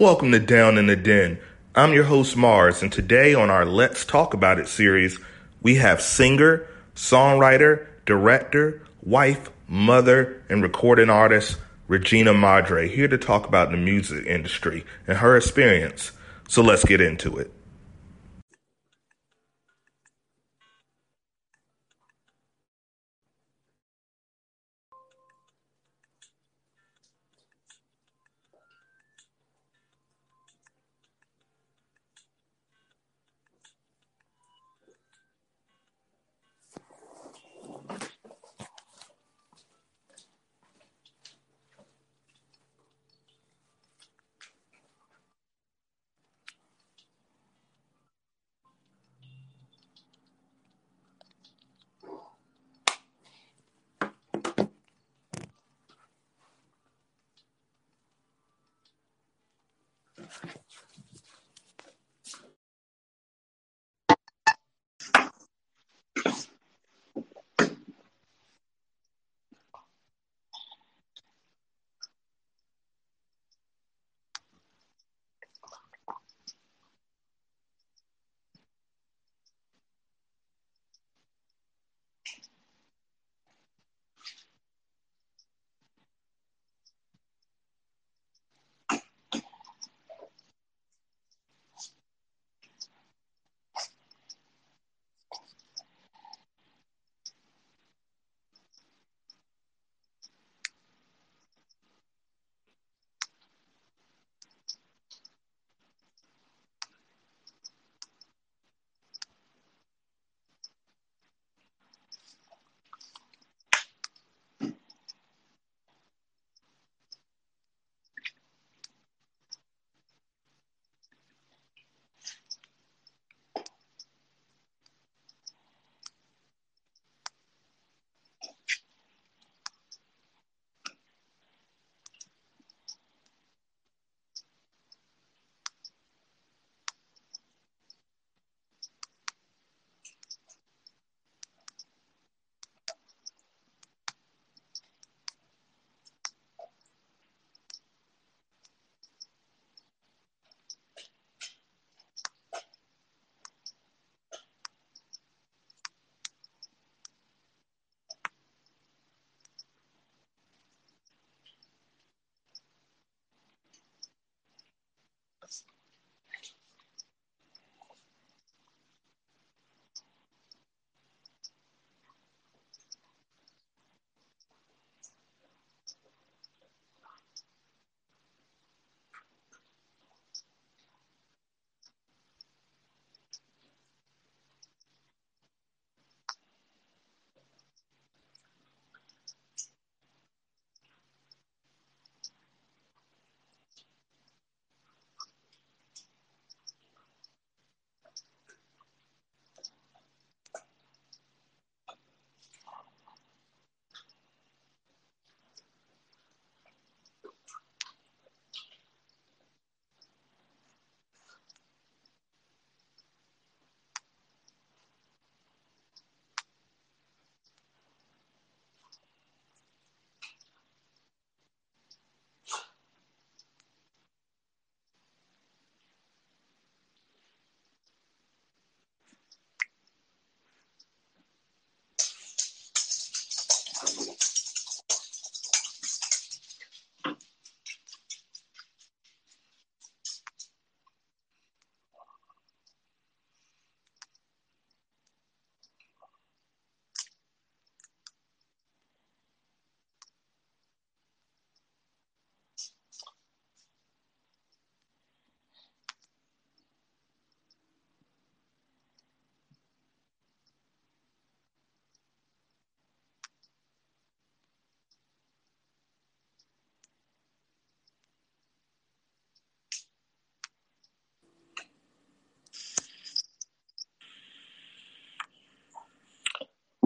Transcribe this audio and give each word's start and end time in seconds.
Welcome 0.00 0.32
to 0.32 0.38
Down 0.38 0.78
in 0.78 0.86
the 0.86 0.96
Den. 0.96 1.38
I'm 1.74 1.92
your 1.92 2.04
host, 2.04 2.34
Mars, 2.34 2.82
and 2.82 2.90
today 2.90 3.34
on 3.34 3.50
our 3.50 3.66
Let's 3.66 4.02
Talk 4.06 4.32
About 4.32 4.58
It 4.58 4.66
series, 4.66 5.20
we 5.60 5.74
have 5.74 6.00
singer, 6.00 6.66
songwriter, 6.94 7.86
director, 8.06 8.80
wife, 9.02 9.50
mother, 9.68 10.42
and 10.48 10.62
recording 10.62 11.10
artist 11.10 11.58
Regina 11.86 12.32
Madre 12.32 12.88
here 12.88 13.08
to 13.08 13.18
talk 13.18 13.46
about 13.46 13.72
the 13.72 13.76
music 13.76 14.24
industry 14.24 14.86
and 15.06 15.18
her 15.18 15.36
experience. 15.36 16.12
So 16.48 16.62
let's 16.62 16.86
get 16.86 17.02
into 17.02 17.36
it. 17.36 17.52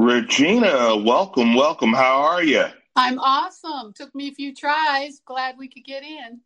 Regina, 0.05 0.99
welcome, 0.99 1.55
welcome. 1.55 1.95
How 1.95 2.21
are 2.21 2.45
you? 2.45 2.67
I'm 2.95 3.19
awesome. 3.19 3.95
Took 3.95 4.15
me 4.15 4.29
a 4.29 4.35
few 4.35 4.55
tries. 4.55 5.23
Glad 5.25 5.57
we 5.57 5.67
could 5.67 5.87
get 5.87 6.03
in. 6.03 6.43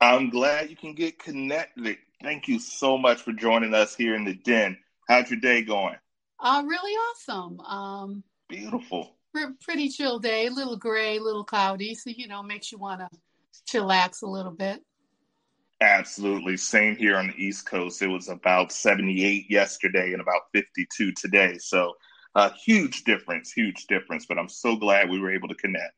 I'm 0.00 0.30
glad 0.30 0.70
you 0.70 0.76
can 0.76 0.94
get 0.94 1.18
connected. 1.18 1.98
Thank 2.22 2.48
you 2.48 2.58
so 2.58 2.96
much 2.96 3.20
for 3.20 3.34
joining 3.34 3.74
us 3.74 3.94
here 3.94 4.14
in 4.14 4.24
the 4.24 4.32
den. 4.32 4.78
How's 5.06 5.30
your 5.30 5.38
day 5.38 5.60
going? 5.60 5.96
Uh, 6.40 6.62
really 6.66 6.92
awesome. 6.92 7.60
Um, 7.60 8.24
Beautiful. 8.48 9.16
Pretty 9.62 9.90
chill 9.90 10.18
day. 10.18 10.46
A 10.46 10.50
little 10.50 10.78
gray, 10.78 11.18
a 11.18 11.22
little 11.22 11.44
cloudy. 11.44 11.94
So, 11.94 12.08
you 12.08 12.26
know, 12.26 12.42
makes 12.42 12.72
you 12.72 12.78
want 12.78 13.02
to 13.02 13.08
chillax 13.70 14.22
a 14.22 14.26
little 14.26 14.52
bit. 14.52 14.82
Absolutely. 15.82 16.56
Same 16.56 16.96
here 16.96 17.18
on 17.18 17.26
the 17.26 17.34
East 17.36 17.66
Coast. 17.66 18.00
It 18.00 18.08
was 18.08 18.30
about 18.30 18.72
78 18.72 19.44
yesterday 19.50 20.14
and 20.14 20.22
about 20.22 20.44
52 20.54 21.12
today. 21.12 21.58
So, 21.58 21.92
a 22.38 22.52
huge 22.54 23.04
difference, 23.04 23.52
huge 23.52 23.86
difference. 23.86 24.26
But 24.26 24.38
I'm 24.38 24.48
so 24.48 24.76
glad 24.76 25.10
we 25.10 25.20
were 25.20 25.32
able 25.32 25.48
to 25.48 25.54
connect. 25.54 25.94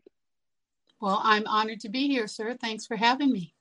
Well, 1.00 1.20
I'm 1.22 1.46
honored 1.46 1.80
to 1.80 1.88
be 1.88 2.08
here, 2.08 2.26
sir. 2.26 2.56
Thanks 2.60 2.86
for 2.86 2.96
having 2.96 3.32
me. 3.32 3.54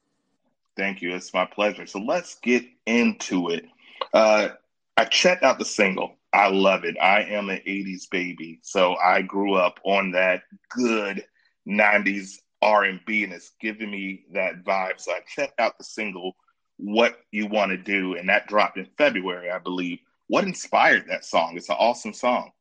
Thank 0.75 1.01
you. 1.01 1.13
It's 1.13 1.33
my 1.33 1.45
pleasure. 1.45 1.85
So, 1.85 1.99
let's 1.99 2.35
get 2.35 2.65
into 2.85 3.49
it. 3.49 3.65
Uh, 4.13 4.49
I 4.97 5.05
checked 5.05 5.43
out 5.43 5.59
the 5.59 5.65
single. 5.65 6.15
I 6.31 6.49
love 6.49 6.83
it. 6.85 6.95
I 7.01 7.23
am 7.23 7.49
an 7.49 7.61
80s 7.67 8.09
baby. 8.09 8.59
So, 8.61 8.95
I 8.95 9.21
grew 9.21 9.55
up 9.55 9.79
on 9.83 10.11
that 10.11 10.43
good 10.69 11.25
90s 11.67 12.37
R&B 12.61 13.23
and 13.23 13.33
it's 13.33 13.51
giving 13.61 13.91
me 13.91 14.25
that 14.33 14.63
vibe. 14.63 14.99
So 14.99 15.11
I 15.11 15.19
checked 15.27 15.59
out 15.59 15.77
the 15.77 15.83
single 15.83 16.35
What 16.77 17.19
You 17.31 17.47
Want 17.47 17.71
to 17.71 17.77
Do 17.77 18.15
and 18.15 18.27
that 18.29 18.47
dropped 18.47 18.77
in 18.77 18.87
February, 18.97 19.49
I 19.49 19.59
believe. 19.59 19.99
What 20.27 20.43
inspired 20.43 21.05
that 21.07 21.25
song? 21.25 21.55
It's 21.55 21.69
an 21.69 21.77
awesome 21.79 22.13
song. 22.13 22.51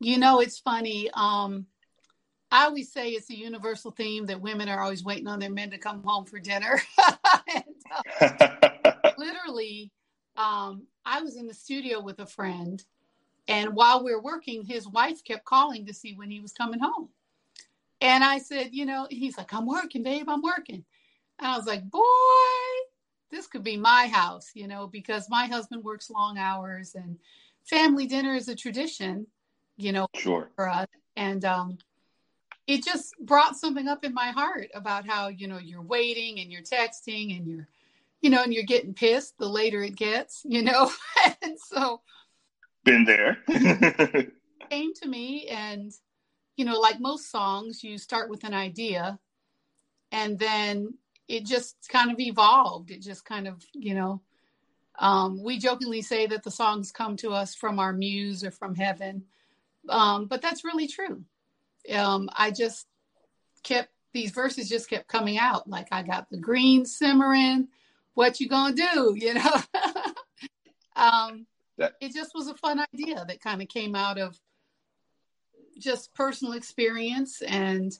You 0.00 0.18
know, 0.18 0.40
it's 0.40 0.58
funny. 0.58 1.10
Um, 1.12 1.66
I 2.50 2.64
always 2.64 2.92
say 2.92 3.10
it's 3.10 3.30
a 3.30 3.36
universal 3.36 3.90
theme 3.90 4.26
that 4.26 4.40
women 4.40 4.68
are 4.68 4.82
always 4.82 5.04
waiting 5.04 5.28
on 5.28 5.38
their 5.38 5.50
men 5.50 5.70
to 5.70 5.78
come 5.78 6.02
home 6.02 6.24
for 6.24 6.40
dinner. 6.40 6.80
and, 7.54 7.64
uh, 8.20 8.92
literally, 9.18 9.92
um, 10.36 10.86
I 11.04 11.20
was 11.20 11.36
in 11.36 11.46
the 11.46 11.54
studio 11.54 12.00
with 12.00 12.18
a 12.18 12.26
friend, 12.26 12.82
and 13.46 13.74
while 13.74 14.02
we 14.02 14.12
were 14.12 14.22
working, 14.22 14.64
his 14.64 14.88
wife 14.88 15.22
kept 15.22 15.44
calling 15.44 15.86
to 15.86 15.94
see 15.94 16.14
when 16.14 16.30
he 16.30 16.40
was 16.40 16.52
coming 16.52 16.80
home. 16.80 17.10
And 18.00 18.24
I 18.24 18.38
said, 18.38 18.70
you 18.72 18.86
know, 18.86 19.06
he's 19.10 19.36
like, 19.36 19.52
I'm 19.52 19.66
working, 19.66 20.02
babe, 20.02 20.28
I'm 20.28 20.42
working. 20.42 20.84
And 21.38 21.46
I 21.46 21.56
was 21.56 21.66
like, 21.66 21.88
boy, 21.90 22.00
this 23.30 23.46
could 23.46 23.62
be 23.62 23.76
my 23.76 24.08
house, 24.08 24.50
you 24.54 24.66
know, 24.66 24.86
because 24.86 25.28
my 25.28 25.46
husband 25.46 25.84
works 25.84 26.10
long 26.10 26.38
hours 26.38 26.94
and 26.94 27.18
family 27.64 28.06
dinner 28.06 28.34
is 28.34 28.48
a 28.48 28.54
tradition, 28.54 29.26
you 29.80 29.92
know, 29.92 30.06
sure. 30.14 30.50
for 30.56 30.68
us. 30.68 30.86
And 31.16 31.44
um, 31.44 31.78
it 32.66 32.84
just 32.84 33.14
brought 33.20 33.56
something 33.56 33.88
up 33.88 34.04
in 34.04 34.14
my 34.14 34.30
heart 34.30 34.68
about 34.74 35.06
how, 35.06 35.28
you 35.28 35.48
know, 35.48 35.58
you're 35.58 35.82
waiting 35.82 36.40
and 36.40 36.52
you're 36.52 36.62
texting 36.62 37.36
and 37.36 37.46
you're, 37.46 37.68
you 38.20 38.30
know, 38.30 38.42
and 38.42 38.52
you're 38.52 38.64
getting 38.64 38.94
pissed 38.94 39.38
the 39.38 39.48
later 39.48 39.82
it 39.82 39.96
gets, 39.96 40.42
you 40.44 40.62
know. 40.62 40.90
and 41.42 41.58
so, 41.58 42.00
been 42.84 43.04
there. 43.04 43.38
came 44.70 44.94
to 44.94 45.08
me 45.08 45.48
and 45.48 45.92
you 46.56 46.66
know, 46.66 46.78
like 46.78 47.00
most 47.00 47.30
songs, 47.30 47.82
you 47.82 47.96
start 47.96 48.28
with 48.28 48.44
an 48.44 48.52
idea 48.52 49.18
and 50.12 50.38
then 50.38 50.92
it 51.26 51.46
just 51.46 51.76
kind 51.88 52.10
of 52.10 52.20
evolved. 52.20 52.90
It 52.90 53.00
just 53.00 53.24
kind 53.24 53.48
of, 53.48 53.64
you 53.72 53.94
know, 53.94 54.20
um, 54.98 55.42
we 55.42 55.58
jokingly 55.58 56.02
say 56.02 56.26
that 56.26 56.42
the 56.42 56.50
songs 56.50 56.92
come 56.92 57.16
to 57.18 57.30
us 57.30 57.54
from 57.54 57.78
our 57.78 57.94
muse 57.94 58.44
or 58.44 58.50
from 58.50 58.74
heaven. 58.74 59.24
Um, 59.90 60.26
but 60.26 60.40
that's 60.40 60.64
really 60.64 60.86
true. 60.86 61.24
Um, 61.92 62.30
I 62.34 62.50
just 62.50 62.86
kept, 63.62 63.90
these 64.12 64.30
verses 64.30 64.68
just 64.68 64.88
kept 64.88 65.08
coming 65.08 65.38
out. 65.38 65.68
Like 65.68 65.88
I 65.92 66.02
got 66.02 66.30
the 66.30 66.38
green 66.38 66.86
simmering, 66.86 67.68
what 68.14 68.40
you 68.40 68.48
gonna 68.48 68.74
do, 68.74 69.14
you 69.18 69.34
know? 69.34 69.62
um, 70.96 71.46
it 72.00 72.12
just 72.12 72.32
was 72.34 72.48
a 72.48 72.54
fun 72.54 72.84
idea 72.94 73.24
that 73.26 73.40
kind 73.40 73.62
of 73.62 73.68
came 73.68 73.94
out 73.94 74.18
of 74.18 74.38
just 75.78 76.12
personal 76.14 76.52
experience 76.52 77.42
and 77.42 77.92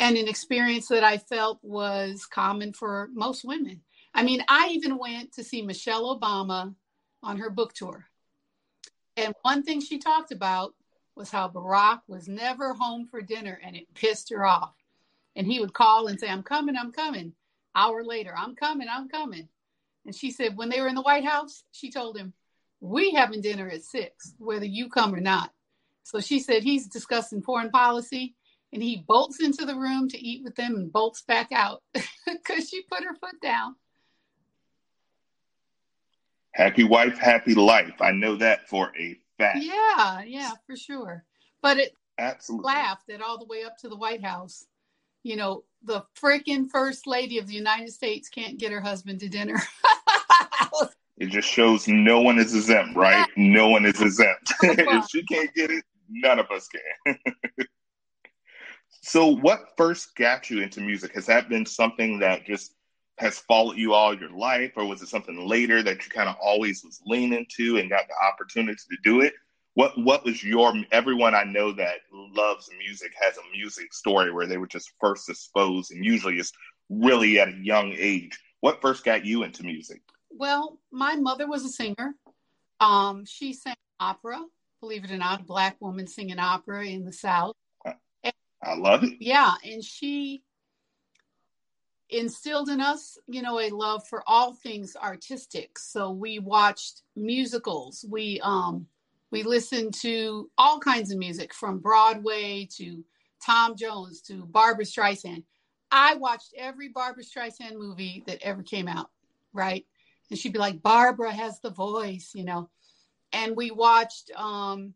and 0.00 0.16
an 0.16 0.28
experience 0.28 0.88
that 0.88 1.04
I 1.04 1.18
felt 1.18 1.60
was 1.62 2.26
common 2.26 2.72
for 2.72 3.08
most 3.14 3.44
women. 3.44 3.80
I 4.12 4.24
mean, 4.24 4.42
I 4.48 4.70
even 4.72 4.98
went 4.98 5.32
to 5.34 5.44
see 5.44 5.62
Michelle 5.62 6.18
Obama 6.18 6.74
on 7.22 7.38
her 7.38 7.48
book 7.48 7.72
tour. 7.74 8.04
And 9.16 9.34
one 9.42 9.62
thing 9.62 9.80
she 9.80 9.98
talked 9.98 10.32
about 10.32 10.74
was 11.16 11.30
how 11.30 11.48
Barack 11.48 12.00
was 12.08 12.28
never 12.28 12.74
home 12.74 13.06
for 13.06 13.20
dinner 13.20 13.60
and 13.62 13.76
it 13.76 13.92
pissed 13.94 14.30
her 14.30 14.44
off. 14.44 14.74
And 15.36 15.46
he 15.46 15.60
would 15.60 15.72
call 15.72 16.06
and 16.06 16.18
say, 16.18 16.28
I'm 16.28 16.42
coming, 16.42 16.76
I'm 16.76 16.92
coming. 16.92 17.32
Hour 17.74 18.04
later, 18.04 18.34
I'm 18.36 18.54
coming, 18.54 18.86
I'm 18.90 19.08
coming. 19.08 19.48
And 20.06 20.14
she 20.14 20.30
said, 20.30 20.56
when 20.56 20.68
they 20.68 20.80
were 20.80 20.88
in 20.88 20.94
the 20.94 21.02
White 21.02 21.24
House, 21.24 21.64
she 21.72 21.90
told 21.90 22.16
him, 22.16 22.32
We 22.80 23.12
having 23.12 23.40
dinner 23.40 23.68
at 23.68 23.82
six, 23.82 24.34
whether 24.38 24.66
you 24.66 24.88
come 24.88 25.14
or 25.14 25.20
not. 25.20 25.50
So 26.04 26.20
she 26.20 26.38
said 26.38 26.62
he's 26.62 26.86
discussing 26.86 27.42
foreign 27.42 27.70
policy 27.70 28.34
and 28.72 28.82
he 28.82 29.04
bolts 29.06 29.40
into 29.40 29.64
the 29.64 29.76
room 29.76 30.08
to 30.10 30.18
eat 30.18 30.42
with 30.44 30.54
them 30.56 30.74
and 30.74 30.92
bolts 30.92 31.22
back 31.22 31.50
out 31.52 31.82
because 32.26 32.68
she 32.68 32.82
put 32.82 33.04
her 33.04 33.14
foot 33.14 33.40
down. 33.40 33.76
Happy 36.52 36.84
wife, 36.84 37.18
happy 37.18 37.54
life. 37.54 38.00
I 38.00 38.12
know 38.12 38.36
that 38.36 38.68
for 38.68 38.92
a 38.98 39.18
fact. 39.38 39.58
Yeah, 39.62 40.22
yeah, 40.22 40.52
for 40.66 40.76
sure. 40.76 41.24
But 41.62 41.78
it 41.78 41.96
absolutely 42.18 42.66
laughed 42.66 43.06
that 43.08 43.22
all 43.22 43.38
the 43.38 43.46
way 43.46 43.64
up 43.64 43.78
to 43.78 43.88
the 43.88 43.96
White 43.96 44.24
House. 44.24 44.66
You 45.22 45.36
know, 45.36 45.64
the 45.82 46.04
freaking 46.20 46.68
first 46.70 47.06
lady 47.06 47.38
of 47.38 47.46
the 47.46 47.54
United 47.54 47.92
States 47.92 48.28
can't 48.28 48.58
get 48.58 48.72
her 48.72 48.80
husband 48.80 49.20
to 49.20 49.28
dinner. 49.28 49.56
it 51.16 51.26
just 51.26 51.48
shows 51.48 51.88
no 51.88 52.20
one 52.20 52.38
is 52.38 52.54
exempt, 52.54 52.96
right? 52.96 53.26
No 53.36 53.68
one 53.68 53.86
is 53.86 54.00
exempt. 54.00 54.52
if 54.62 55.08
she 55.08 55.22
can't 55.24 55.52
get 55.54 55.70
it, 55.70 55.84
none 56.10 56.38
of 56.38 56.50
us 56.50 56.68
can. 56.68 57.18
so, 59.02 59.28
what 59.28 59.68
first 59.76 60.14
got 60.16 60.50
you 60.50 60.62
into 60.62 60.80
music? 60.80 61.14
Has 61.14 61.26
that 61.26 61.48
been 61.48 61.64
something 61.64 62.18
that 62.18 62.44
just 62.44 62.74
has 63.18 63.38
followed 63.38 63.76
you 63.76 63.94
all 63.94 64.18
your 64.18 64.30
life, 64.30 64.72
or 64.76 64.86
was 64.86 65.02
it 65.02 65.08
something 65.08 65.46
later 65.46 65.82
that 65.82 66.04
you 66.04 66.10
kind 66.10 66.28
of 66.28 66.36
always 66.42 66.82
was 66.84 67.00
leaning 67.06 67.46
to 67.56 67.78
and 67.78 67.90
got 67.90 68.06
the 68.08 68.26
opportunity 68.26 68.76
to 68.90 68.96
do 69.02 69.20
it? 69.20 69.34
What 69.74 69.96
What 69.98 70.24
was 70.24 70.42
your? 70.42 70.72
Everyone 70.92 71.34
I 71.34 71.44
know 71.44 71.72
that 71.72 71.98
loves 72.12 72.68
music 72.78 73.12
has 73.20 73.36
a 73.36 73.56
music 73.56 73.92
story 73.92 74.32
where 74.32 74.46
they 74.46 74.58
were 74.58 74.66
just 74.66 74.92
first 75.00 75.28
exposed, 75.28 75.90
and 75.90 76.04
usually 76.04 76.38
it's 76.38 76.52
really 76.88 77.38
at 77.40 77.48
a 77.48 77.58
young 77.62 77.92
age. 77.96 78.38
What 78.60 78.80
first 78.80 79.04
got 79.04 79.24
you 79.24 79.42
into 79.42 79.62
music? 79.62 80.00
Well, 80.30 80.78
my 80.90 81.16
mother 81.16 81.46
was 81.46 81.64
a 81.64 81.68
singer. 81.68 82.14
Um, 82.80 83.24
she 83.24 83.52
sang 83.52 83.74
opera 84.00 84.40
believe 84.84 85.04
it 85.04 85.10
or 85.10 85.16
not, 85.16 85.40
a 85.40 85.44
black 85.44 85.76
woman 85.80 86.06
singing 86.06 86.38
opera 86.38 86.86
in 86.86 87.06
the 87.06 87.12
South. 87.12 87.56
I 88.62 88.74
love 88.76 89.02
it. 89.02 89.14
Yeah, 89.18 89.54
and 89.64 89.82
she 89.82 90.42
instilled 92.10 92.68
in 92.68 92.80
us, 92.80 93.18
you 93.26 93.42
know, 93.42 93.58
a 93.60 93.70
love 93.70 94.06
for 94.06 94.22
all 94.26 94.54
things 94.54 94.96
artistic. 94.96 95.78
So 95.78 96.10
we 96.10 96.38
watched 96.38 97.02
musicals. 97.16 98.04
We 98.08 98.40
um 98.42 98.86
we 99.30 99.42
listened 99.42 99.94
to 99.94 100.50
all 100.56 100.78
kinds 100.78 101.10
of 101.10 101.18
music 101.18 101.52
from 101.52 101.78
Broadway 101.78 102.68
to 102.76 103.04
Tom 103.44 103.76
Jones 103.76 104.20
to 104.22 104.46
Barbra 104.46 104.84
Streisand. 104.84 105.42
I 105.90 106.14
watched 106.14 106.54
every 106.56 106.88
Barbra 106.88 107.22
Streisand 107.24 107.76
movie 107.76 108.22
that 108.26 108.42
ever 108.42 108.62
came 108.62 108.88
out, 108.88 109.10
right? 109.52 109.84
And 110.30 110.38
she'd 110.38 110.52
be 110.52 110.58
like, 110.58 110.82
Barbra 110.82 111.32
has 111.32 111.60
the 111.60 111.70
voice, 111.70 112.32
you 112.34 112.44
know 112.44 112.70
and 113.34 113.56
we 113.56 113.70
watched 113.70 114.30
um, 114.36 114.94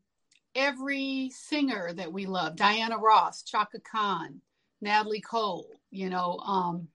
every 0.54 1.30
singer 1.34 1.92
that 1.92 2.12
we 2.12 2.24
loved 2.24 2.56
diana 2.56 2.96
ross 2.96 3.42
chaka 3.42 3.78
khan 3.80 4.40
natalie 4.80 5.20
cole 5.20 5.80
you 5.90 6.08
know 6.08 6.38
um, 6.38 6.88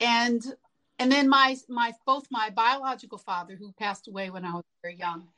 and 0.00 0.54
and 0.98 1.12
then 1.12 1.28
my 1.28 1.56
my 1.68 1.92
both 2.06 2.26
my 2.30 2.50
biological 2.50 3.18
father 3.18 3.56
who 3.56 3.72
passed 3.72 4.08
away 4.08 4.30
when 4.30 4.44
i 4.44 4.52
was 4.52 4.64
very 4.82 4.96
young 4.96 5.28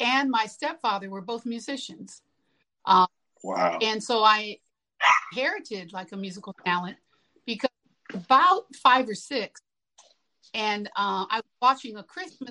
and 0.00 0.30
my 0.30 0.44
stepfather 0.46 1.08
were 1.08 1.20
both 1.20 1.46
musicians. 1.46 2.20
Um, 2.84 3.06
wow. 3.42 3.78
and 3.80 4.02
so 4.02 4.22
i 4.22 4.58
inherited 5.32 5.92
like 5.92 6.12
a 6.12 6.16
musical 6.16 6.54
talent 6.64 6.96
because 7.46 7.70
about 8.12 8.66
five 8.74 9.08
or 9.08 9.14
six 9.14 9.60
and 10.52 10.88
uh, 10.88 11.26
i 11.30 11.36
was 11.36 11.44
watching 11.62 11.96
a 11.96 12.02
christmas 12.02 12.50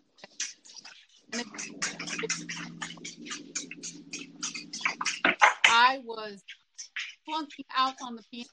I 5.75 6.01
was 6.05 6.43
flunking 7.25 7.65
out 7.75 7.95
on 8.03 8.15
the 8.15 8.23
piano, 8.31 8.49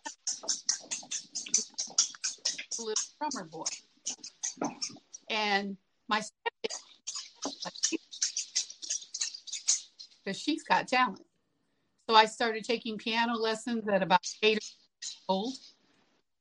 little 2.81 3.05
drummer 3.19 3.49
boy, 3.49 3.65
and 5.29 5.77
my 6.09 6.23
because 10.25 10.41
she's 10.41 10.63
got 10.63 10.89
talent. 10.89 11.25
So 12.09 12.17
I 12.17 12.27
started 12.27 12.65
taking 12.65 12.99
piano 12.99 13.35
lessons 13.35 13.89
at 13.89 14.03
about 14.03 14.21
eight 14.43 14.55
years 14.55 14.77
old, 15.29 15.55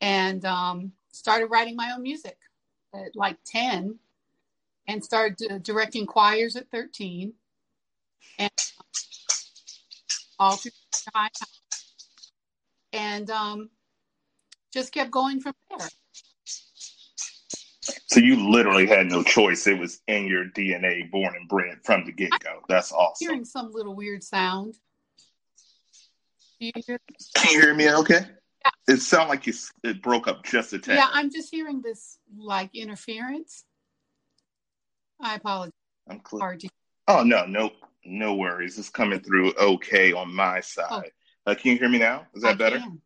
and 0.01 0.43
um, 0.45 0.91
started 1.11 1.47
writing 1.47 1.75
my 1.75 1.91
own 1.95 2.01
music 2.01 2.37
at 2.93 3.15
like 3.15 3.37
ten 3.45 3.99
and 4.89 5.05
started 5.05 5.61
directing 5.61 6.07
choirs 6.07 6.55
at 6.55 6.69
13 6.71 7.31
and 8.39 8.51
all 10.39 10.55
through 10.55 10.71
time 11.13 11.29
and 12.91 13.29
um, 13.29 13.69
just 14.73 14.91
kept 14.91 15.11
going 15.11 15.39
from 15.39 15.53
there. 15.69 15.87
So 18.07 18.19
you 18.19 18.49
literally 18.49 18.85
had 18.87 19.07
no 19.07 19.23
choice. 19.23 19.67
It 19.67 19.77
was 19.77 20.01
in 20.07 20.27
your 20.27 20.45
DNA, 20.45 21.09
born 21.11 21.35
and 21.35 21.47
bred 21.47 21.79
from 21.83 22.05
the 22.05 22.11
get 22.11 22.31
go. 22.39 22.61
That's 22.67 22.91
awesome. 22.91 23.27
Hearing 23.27 23.45
some 23.45 23.71
little 23.71 23.95
weird 23.95 24.23
sound. 24.23 24.75
You 26.59 26.71
hear 26.85 26.99
Can 27.35 27.53
you 27.53 27.61
hear 27.61 27.73
me 27.73 27.91
okay? 27.91 28.25
Yeah. 28.65 28.95
It 28.95 28.97
sounded 28.97 29.29
like 29.29 29.47
you, 29.47 29.53
it 29.83 30.01
broke 30.01 30.27
up 30.27 30.43
just 30.43 30.73
a 30.73 30.79
tad. 30.79 30.95
Yeah, 30.95 31.07
I'm 31.11 31.31
just 31.31 31.49
hearing 31.49 31.81
this 31.81 32.17
like 32.37 32.75
interference. 32.75 33.63
I 35.21 35.35
apologize. 35.35 35.73
I'm 36.09 36.19
clear. 36.19 36.57
Oh 37.07 37.23
no, 37.23 37.45
no, 37.45 37.71
no 38.03 38.35
worries. 38.35 38.77
It's 38.77 38.89
coming 38.89 39.19
through 39.19 39.53
okay 39.53 40.11
on 40.11 40.33
my 40.33 40.59
side. 40.59 40.87
Oh. 40.89 41.03
Uh, 41.45 41.55
can 41.55 41.71
you 41.71 41.77
hear 41.77 41.89
me 41.89 41.97
now? 41.97 42.27
Is 42.35 42.43
that 42.43 42.51
I 42.51 42.55
better? 42.55 42.79
Can. 42.79 43.01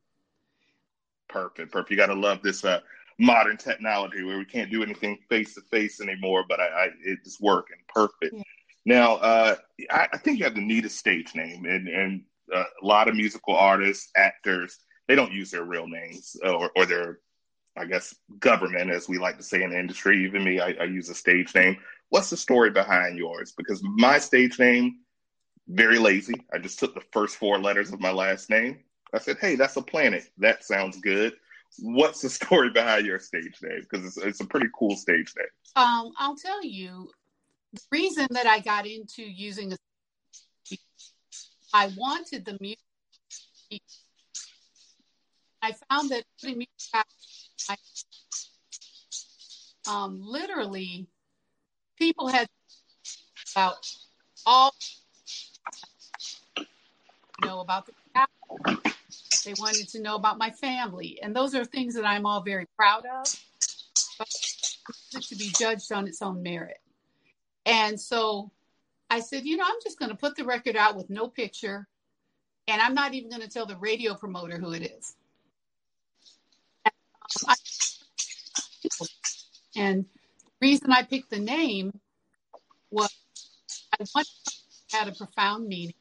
Perfect, 1.30 1.72
perfect. 1.72 1.92
You 1.92 1.98
got 1.98 2.08
to 2.08 2.16
love 2.16 2.42
this 2.42 2.66
uh, 2.66 2.80
modern 3.20 3.58
technology 3.58 4.24
where 4.24 4.38
we 4.38 4.46
can't 4.46 4.72
do 4.72 4.84
anything 4.84 5.18
face 5.30 5.56
to 5.56 5.62
face 5.62 6.02
anymore, 6.02 6.46
but 6.48 6.60
I, 6.60 6.66
I, 6.66 6.90
it's 7.04 7.40
working 7.40 7.78
perfect. 7.88 8.34
Yeah. 8.34 8.44
Now, 8.86 9.16
uh, 9.16 9.56
I, 9.92 10.08
I, 10.14 10.18
think 10.18 10.40
you 10.40 10.46
have 10.46 10.56
the 10.56 10.62
neatest 10.62 10.98
stage 10.98 11.36
name, 11.36 11.66
and, 11.66 11.88
and 11.88 12.24
uh, 12.54 12.66
a 12.82 12.86
lot 12.86 13.08
of 13.08 13.16
musical 13.16 13.56
artists, 13.56 14.10
actors, 14.16 14.78
they 15.08 15.16
don't 15.16 15.32
use 15.32 15.52
their 15.52 15.64
real 15.64 15.88
names 15.88 16.36
or, 16.44 16.70
or 16.76 16.86
their, 16.86 17.20
I 17.78 17.86
guess, 17.86 18.14
government, 18.40 18.92
as 18.92 19.08
we 19.08 19.18
like 19.18 19.38
to 19.38 19.44
say 19.44 19.64
in 19.64 19.72
the 19.72 19.80
industry. 19.80 20.26
Even 20.26 20.44
me, 20.44 20.60
I, 20.60 20.76
I 20.82 20.84
use 20.84 21.10
a 21.10 21.16
stage 21.16 21.56
name. 21.56 21.78
What's 22.10 22.30
the 22.30 22.38
story 22.38 22.72
behind 22.72 23.18
yours? 23.18 23.54
Because 23.56 23.82
my 23.84 24.20
stage 24.20 24.60
name, 24.60 25.00
very 25.68 25.98
lazy. 25.98 26.36
I 26.54 26.58
just 26.58 26.80
took 26.80 26.94
the 26.94 27.04
first 27.12 27.38
four 27.38 27.60
letters 27.60 27.92
of 27.92 28.02
my 28.02 28.12
last 28.12 28.50
name. 28.50 28.80
I 29.14 29.20
said, 29.20 29.38
hey, 29.40 29.56
that's 29.56 29.78
a 29.78 29.82
planet. 29.82 30.30
That 30.38 30.64
sounds 30.64 31.00
good. 31.00 31.34
What's 31.80 32.22
the 32.22 32.30
story 32.42 32.70
behind 32.70 33.06
your 33.06 33.20
stage 33.20 33.58
name? 33.62 33.82
Because 33.90 34.06
it's, 34.06 34.18
it's 34.18 34.42
a 34.42 34.46
pretty 34.46 34.68
cool 34.78 34.96
stage 34.96 35.34
name. 35.38 35.48
Um, 35.76 36.12
I'll 36.18 36.36
tell 36.36 36.64
you 36.64 37.10
the 37.74 37.82
reason 37.92 38.28
that 38.32 38.46
I 38.46 38.60
got 38.60 38.86
into 38.86 39.24
using 39.24 39.74
a 39.74 39.78
I 41.74 41.92
wanted 41.98 42.46
the 42.46 42.56
music. 42.62 42.80
I 45.62 45.74
found 45.90 46.12
that 46.12 46.24
putting 46.40 46.58
music 46.60 46.70
out, 46.94 47.06
I, 47.70 47.78
um, 49.88 50.20
literally, 50.22 51.08
people 51.98 52.28
had 52.28 52.48
about 53.56 53.78
all 54.46 54.74
you 56.58 57.48
know 57.48 57.62
about 57.62 57.88
the 57.88 57.94
they 59.46 59.54
wanted 59.60 59.88
to 59.90 60.02
know 60.02 60.16
about 60.16 60.38
my 60.38 60.52
family, 60.52 61.20
and 61.22 61.36
those 61.36 61.56
are 61.56 61.66
things 61.66 61.96
that 61.96 62.06
I'm 62.06 62.26
all 62.26 62.42
very 62.42 62.68
proud 62.78 63.06
of. 63.06 63.26
But 64.20 65.24
to 65.24 65.36
be 65.36 65.50
judged 65.58 65.92
on 65.92 66.08
its 66.08 66.22
own 66.22 66.44
merit, 66.44 66.80
and 67.66 68.00
so 68.00 68.52
I 69.10 69.20
said, 69.20 69.46
you 69.46 69.58
know, 69.58 69.64
I'm 69.66 69.80
just 69.84 70.00
going 70.00 70.10
to 70.10 70.18
put 70.18 70.36
the 70.36 70.46
record 70.46 70.76
out 70.76 70.96
with 70.96 71.10
no 71.10 71.28
picture, 71.28 71.88
and 72.68 72.82
I'm 72.82 72.94
not 72.94 73.14
even 73.14 73.30
going 73.30 73.42
to 73.42 73.50
tell 73.50 73.66
the 73.66 73.78
radio 73.78 74.16
promoter 74.16 74.58
who 74.58 74.74
it 74.74 74.84
is. 74.84 75.16
And 79.76 80.06
the 80.06 80.68
reason 80.68 80.92
I 80.92 81.04
picked 81.04 81.30
the 81.30 81.40
name 81.40 82.00
was 82.92 83.10
I 84.00 84.06
wanted 84.14 84.30
had 84.92 85.08
a 85.08 85.12
profound 85.12 85.68
meaning. 85.68 85.96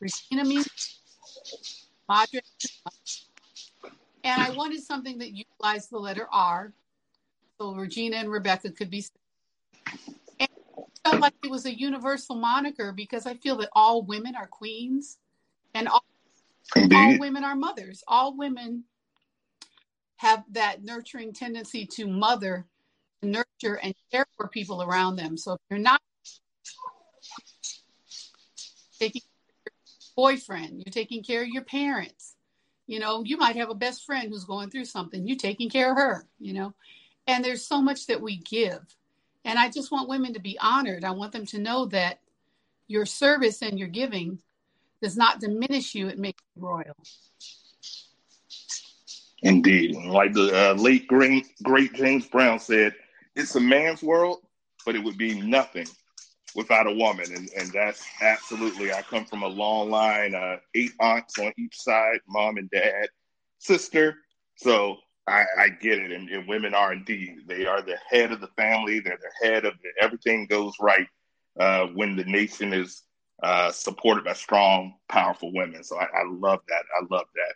Regina 0.00 0.44
means 0.44 0.99
Madre, 2.10 2.40
and 4.24 4.42
I 4.42 4.50
wanted 4.50 4.82
something 4.82 5.18
that 5.18 5.30
utilized 5.30 5.92
the 5.92 5.98
letter 5.98 6.26
R, 6.32 6.72
so 7.56 7.72
Regina 7.72 8.16
and 8.16 8.28
Rebecca 8.28 8.72
could 8.72 8.90
be 8.90 9.04
It 10.40 10.50
felt 11.04 11.20
like 11.20 11.34
it 11.44 11.50
was 11.52 11.66
a 11.66 11.78
universal 11.78 12.34
moniker 12.34 12.92
because 12.92 13.26
I 13.26 13.34
feel 13.34 13.58
that 13.58 13.68
all 13.74 14.02
women 14.02 14.34
are 14.34 14.48
queens 14.48 15.18
and 15.72 15.86
all, 15.86 16.02
all 16.76 17.18
women 17.20 17.44
are 17.44 17.54
mothers. 17.54 18.02
All 18.08 18.36
women 18.36 18.82
have 20.16 20.42
that 20.50 20.82
nurturing 20.82 21.32
tendency 21.32 21.86
to 21.94 22.08
mother, 22.08 22.66
nurture, 23.22 23.78
and 23.80 23.94
care 24.10 24.26
for 24.36 24.48
people 24.48 24.82
around 24.82 25.14
them. 25.14 25.36
So 25.36 25.52
if 25.52 25.60
you're 25.70 25.78
not 25.78 26.00
taking 28.98 29.22
boyfriend, 30.20 30.82
you're 30.84 30.92
taking 30.92 31.22
care 31.22 31.42
of 31.42 31.48
your 31.48 31.64
parents. 31.64 32.36
You 32.86 32.98
know, 32.98 33.22
you 33.24 33.36
might 33.36 33.56
have 33.56 33.70
a 33.70 33.74
best 33.74 34.04
friend 34.04 34.28
who's 34.28 34.44
going 34.44 34.70
through 34.70 34.84
something. 34.84 35.26
You're 35.26 35.36
taking 35.36 35.70
care 35.70 35.92
of 35.92 35.96
her, 35.96 36.26
you 36.38 36.52
know. 36.52 36.74
And 37.26 37.44
there's 37.44 37.64
so 37.64 37.80
much 37.80 38.06
that 38.06 38.20
we 38.20 38.36
give 38.36 38.84
and 39.44 39.58
I 39.58 39.70
just 39.70 39.90
want 39.90 40.08
women 40.08 40.34
to 40.34 40.40
be 40.40 40.58
honored. 40.60 41.04
I 41.04 41.12
want 41.12 41.32
them 41.32 41.46
to 41.46 41.58
know 41.58 41.86
that 41.86 42.20
your 42.88 43.06
service 43.06 43.62
and 43.62 43.78
your 43.78 43.88
giving 43.88 44.40
does 45.02 45.16
not 45.16 45.40
diminish 45.40 45.94
you, 45.94 46.08
it 46.08 46.18
makes 46.18 46.42
you 46.54 46.62
royal. 46.62 46.96
Indeed. 49.42 49.96
Like 49.96 50.34
the 50.34 50.72
uh, 50.72 50.74
late 50.74 51.06
great, 51.06 51.46
great 51.62 51.94
James 51.94 52.26
Brown 52.26 52.58
said, 52.58 52.94
it's 53.34 53.54
a 53.54 53.60
man's 53.60 54.02
world, 54.02 54.40
but 54.84 54.94
it 54.94 55.02
would 55.02 55.16
be 55.16 55.40
nothing 55.40 55.86
without 56.54 56.86
a 56.86 56.92
woman. 56.92 57.26
And, 57.34 57.48
and 57.56 57.72
that's 57.72 58.04
absolutely, 58.20 58.92
I 58.92 59.02
come 59.02 59.24
from 59.24 59.42
a 59.42 59.48
long 59.48 59.90
line, 59.90 60.34
uh, 60.34 60.56
eight 60.74 60.92
aunts 61.00 61.38
on 61.38 61.52
each 61.58 61.76
side, 61.76 62.20
mom 62.28 62.56
and 62.56 62.70
dad, 62.70 63.08
sister. 63.58 64.16
So 64.56 64.96
I, 65.26 65.44
I 65.58 65.68
get 65.68 65.98
it, 65.98 66.10
and, 66.12 66.28
and, 66.28 66.48
women 66.48 66.74
are 66.74 66.92
indeed. 66.92 67.42
They 67.46 67.66
are 67.66 67.82
the 67.82 67.98
head 68.08 68.32
of 68.32 68.40
the 68.40 68.50
family. 68.56 69.00
They're 69.00 69.18
the 69.20 69.48
head 69.48 69.64
of 69.64 69.74
the, 69.82 70.02
everything 70.02 70.46
goes 70.46 70.74
right 70.80 71.06
uh, 71.58 71.86
when 71.94 72.16
the 72.16 72.24
nation 72.24 72.72
is 72.72 73.02
uh, 73.42 73.70
supported 73.70 74.24
by 74.24 74.32
strong, 74.32 74.94
powerful 75.08 75.52
women. 75.52 75.84
So 75.84 75.98
I, 75.98 76.04
I 76.04 76.24
love 76.26 76.60
that. 76.68 76.84
I 76.98 77.06
love 77.10 77.26
that. 77.34 77.54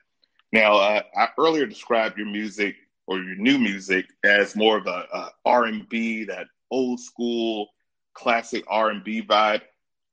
Now, 0.53 0.77
uh, 0.77 1.03
I 1.17 1.29
earlier 1.39 1.67
described 1.67 2.17
your 2.17 2.29
music 2.29 2.77
or 3.07 3.19
your 3.19 3.37
new 3.37 3.59
music 3.59 4.07
as 4.25 4.57
more 4.57 4.79
of 4.79 4.87
a, 4.87 5.07
a 5.13 5.31
R&B, 5.45 6.25
that 6.25 6.47
old 6.71 7.01
school, 7.01 7.69
classic 8.15 8.65
R&B 8.69 9.23
vibe. 9.23 9.63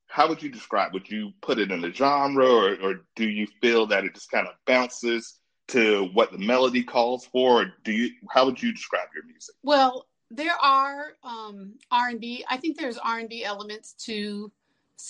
How 0.07 0.27
would 0.27 0.43
you 0.43 0.49
describe? 0.49 0.93
Would 0.93 1.09
you 1.09 1.31
put 1.41 1.59
it 1.59 1.71
in 1.71 1.85
a 1.85 1.93
genre, 1.93 2.45
or, 2.45 2.75
or 2.81 3.05
do 3.15 3.29
you 3.29 3.47
feel 3.61 3.87
that 3.87 4.03
it 4.03 4.13
just 4.13 4.29
kind 4.29 4.47
of 4.47 4.53
bounces? 4.65 5.39
to 5.71 6.09
what 6.13 6.31
the 6.31 6.37
melody 6.37 6.83
calls 6.83 7.25
for? 7.25 7.63
Or 7.63 7.73
do 7.83 7.91
you? 7.91 8.11
How 8.29 8.45
would 8.45 8.61
you 8.61 8.71
describe 8.73 9.07
your 9.15 9.25
music? 9.25 9.55
Well, 9.63 10.07
there 10.29 10.55
are 10.61 11.13
um, 11.23 11.73
R 11.91 12.09
and 12.09 12.19
B. 12.19 12.45
I 12.49 12.57
think 12.57 12.77
there's 12.77 12.97
R 12.97 13.19
and 13.19 13.29
B 13.29 13.43
elements 13.43 13.93
to 14.05 14.51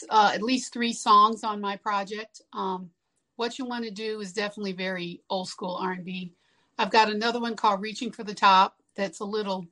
uh, 0.10 0.32
at 0.34 0.42
least 0.42 0.74
three 0.74 0.94
songs 0.94 1.44
on 1.44 1.60
my 1.60 1.76
project. 1.76 2.42
Um, 2.54 2.90
what 3.36 3.58
you 3.58 3.66
want 3.66 3.86
to 3.86 3.92
do 3.92 4.22
is 4.22 4.34
definitely 4.34 4.74
very 4.74 5.22
old 5.30 5.50
school 5.50 5.78
R 5.82 5.94
and 5.94 6.06
B. 6.06 6.34
I've 6.78 6.92
got 6.92 7.12
another 7.12 7.40
one 7.40 7.56
called 7.56 7.82
"Reaching 7.82 8.12
for 8.12 8.24
the 8.24 8.34
Top." 8.34 8.78
That's 8.96 9.20
a 9.20 9.26
little 9.26 9.66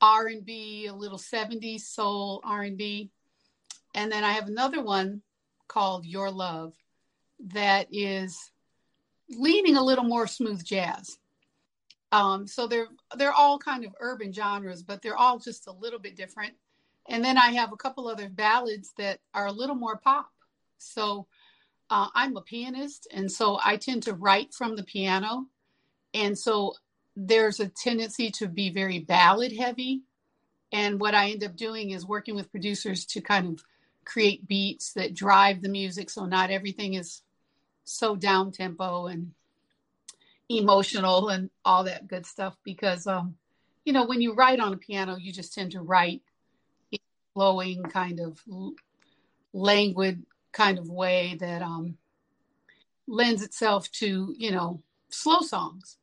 R 0.00 0.26
and 0.26 0.44
B, 0.44 0.86
a 0.86 0.94
little 0.94 1.18
'70s 1.18 1.80
soul 1.82 2.40
R 2.44 2.62
and 2.62 2.76
B, 2.76 3.10
and 3.94 4.10
then 4.10 4.24
I 4.24 4.32
have 4.32 4.48
another 4.48 4.82
one 4.82 5.22
called 5.68 6.04
"Your 6.04 6.30
Love." 6.30 6.74
That 7.52 7.88
is 7.90 8.52
leaning 9.30 9.76
a 9.76 9.84
little 9.84 10.04
more 10.04 10.26
smooth 10.26 10.64
jazz. 10.64 11.18
Um, 12.12 12.46
so 12.46 12.66
they're 12.66 12.88
they're 13.16 13.32
all 13.32 13.58
kind 13.58 13.84
of 13.84 13.94
urban 13.98 14.32
genres, 14.32 14.82
but 14.82 15.02
they're 15.02 15.16
all 15.16 15.38
just 15.38 15.66
a 15.66 15.72
little 15.72 15.98
bit 15.98 16.16
different. 16.16 16.54
And 17.08 17.24
then 17.24 17.36
I 17.36 17.50
have 17.52 17.72
a 17.72 17.76
couple 17.76 18.08
other 18.08 18.28
ballads 18.28 18.92
that 18.98 19.18
are 19.34 19.46
a 19.46 19.52
little 19.52 19.74
more 19.74 19.98
pop. 19.98 20.30
So 20.78 21.26
uh, 21.90 22.08
I'm 22.14 22.36
a 22.36 22.40
pianist, 22.40 23.08
and 23.12 23.30
so 23.30 23.58
I 23.64 23.76
tend 23.76 24.04
to 24.04 24.14
write 24.14 24.54
from 24.54 24.76
the 24.76 24.84
piano, 24.84 25.46
and 26.14 26.38
so 26.38 26.74
there's 27.16 27.60
a 27.60 27.68
tendency 27.68 28.30
to 28.32 28.48
be 28.48 28.70
very 28.70 28.98
ballad 28.98 29.52
heavy. 29.56 30.02
And 30.72 31.00
what 31.00 31.14
I 31.14 31.30
end 31.30 31.44
up 31.44 31.56
doing 31.56 31.90
is 31.90 32.06
working 32.06 32.34
with 32.34 32.50
producers 32.50 33.04
to 33.06 33.20
kind 33.20 33.54
of 33.54 33.64
create 34.04 34.46
beats 34.48 34.92
that 34.94 35.14
drive 35.14 35.62
the 35.62 35.68
music, 35.68 36.10
so 36.10 36.26
not 36.26 36.50
everything 36.50 36.94
is 36.94 37.22
so 37.84 38.16
down 38.16 38.50
tempo 38.50 39.06
and 39.06 39.32
emotional 40.48 41.28
and 41.28 41.50
all 41.64 41.84
that 41.84 42.06
good 42.06 42.26
stuff 42.26 42.54
because 42.64 43.06
um 43.06 43.34
you 43.84 43.92
know 43.92 44.04
when 44.04 44.20
you 44.20 44.34
write 44.34 44.60
on 44.60 44.74
a 44.74 44.76
piano 44.76 45.16
you 45.16 45.32
just 45.32 45.54
tend 45.54 45.72
to 45.72 45.80
write 45.80 46.20
in 46.92 46.98
flowing 47.32 47.82
kind 47.82 48.20
of 48.20 48.38
languid 49.54 50.22
kind 50.52 50.78
of 50.78 50.90
way 50.90 51.36
that 51.40 51.62
um 51.62 51.96
lends 53.06 53.42
itself 53.42 53.90
to 53.90 54.34
you 54.36 54.50
know 54.50 54.82
slow 55.08 55.40
songs 55.40 55.96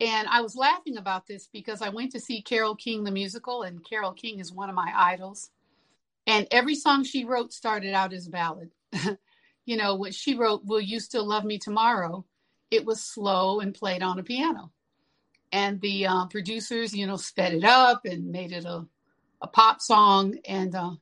and 0.00 0.28
i 0.28 0.40
was 0.40 0.56
laughing 0.56 0.96
about 0.96 1.26
this 1.26 1.48
because 1.52 1.82
i 1.82 1.88
went 1.88 2.12
to 2.12 2.20
see 2.20 2.42
Carole 2.42 2.74
king 2.74 3.04
the 3.04 3.10
musical 3.10 3.62
and 3.62 3.84
Carole 3.84 4.12
king 4.12 4.40
is 4.40 4.52
one 4.52 4.68
of 4.68 4.74
my 4.74 4.92
idols 4.94 5.50
and 6.26 6.46
every 6.50 6.74
song 6.74 7.04
she 7.04 7.24
wrote 7.24 7.52
started 7.52 7.94
out 7.94 8.12
as 8.12 8.26
a 8.26 8.30
ballad 8.30 8.70
you 9.66 9.76
know, 9.76 9.94
what 9.96 10.14
she 10.14 10.34
wrote, 10.34 10.64
Will 10.64 10.80
You 10.80 11.00
Still 11.00 11.26
Love 11.26 11.44
Me 11.44 11.58
Tomorrow? 11.58 12.24
It 12.70 12.84
was 12.86 13.02
slow 13.02 13.60
and 13.60 13.74
played 13.74 14.02
on 14.02 14.18
a 14.18 14.22
piano. 14.22 14.72
and 15.52 15.80
the 15.80 16.06
uh, 16.06 16.26
producers, 16.26 16.94
you 16.94 17.06
know, 17.06 17.16
sped 17.16 17.54
it 17.54 17.64
up 17.64 18.04
and 18.04 18.32
made 18.32 18.52
it 18.52 18.64
a, 18.64 18.86
a 19.42 19.46
pop 19.46 19.80
song. 19.80 20.38
And 20.46 20.74
uh, 20.74 20.92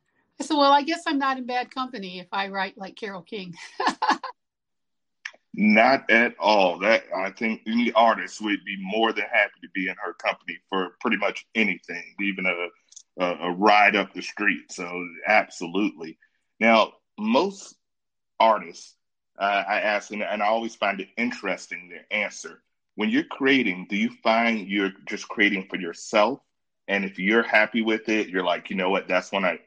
I 0.41 0.45
said, 0.45 0.57
well, 0.57 0.73
I 0.73 0.83
guess 0.83 1.03
I'm 1.07 1.19
not 1.19 1.39
in 1.39 1.47
bad 1.47 1.71
company 1.71 2.21
if 2.21 2.29
I 2.33 2.49
write 2.49 2.79
like 2.79 2.97
Carole 2.97 3.23
King. 3.23 3.55
not 5.57 6.11
at 6.11 6.35
all. 6.39 6.79
That 6.81 7.05
I 7.17 7.31
think 7.31 7.63
any 7.67 7.93
artist 7.93 8.41
would 8.43 8.65
be 8.65 8.77
more 8.81 9.13
than 9.13 9.25
happy 9.25 9.61
to 9.63 9.69
be 9.75 9.89
in 9.89 9.97
her 10.05 10.13
company 10.15 10.59
for 10.69 10.97
pretty 11.01 11.17
much 11.17 11.47
anything, 11.55 12.15
even 12.21 12.47
a, 12.47 13.25
a, 13.25 13.49
a 13.49 13.51
ride 13.53 13.97
up 13.97 14.13
the 14.13 14.23
street. 14.23 14.71
So 14.71 15.07
absolutely. 15.27 16.19
Now, 16.61 16.95
most 17.19 17.75
artists, 18.39 18.95
uh, 19.39 19.65
I 19.67 19.81
ask, 19.81 20.11
and, 20.11 20.23
and 20.23 20.43
I 20.43 20.47
always 20.47 20.75
find 20.75 21.01
it 21.01 21.09
interesting 21.17 21.89
their 21.89 22.07
answer 22.11 22.63
when 22.97 23.11
you're 23.11 23.25
creating, 23.25 23.87
do 23.89 23.97
you 23.97 24.11
find 24.23 24.69
you're 24.69 24.93
just 25.07 25.29
creating 25.29 25.67
for 25.69 25.77
yourself? 25.77 26.41
And 26.87 27.05
if 27.05 27.19
you're 27.19 27.43
happy 27.43 27.83
with 27.83 28.09
it, 28.09 28.29
you're 28.29 28.45
like, 28.45 28.71
you 28.71 28.77
know 28.77 28.91
what, 28.91 29.09
that's 29.09 29.33
what 29.33 29.45
I 29.45 29.59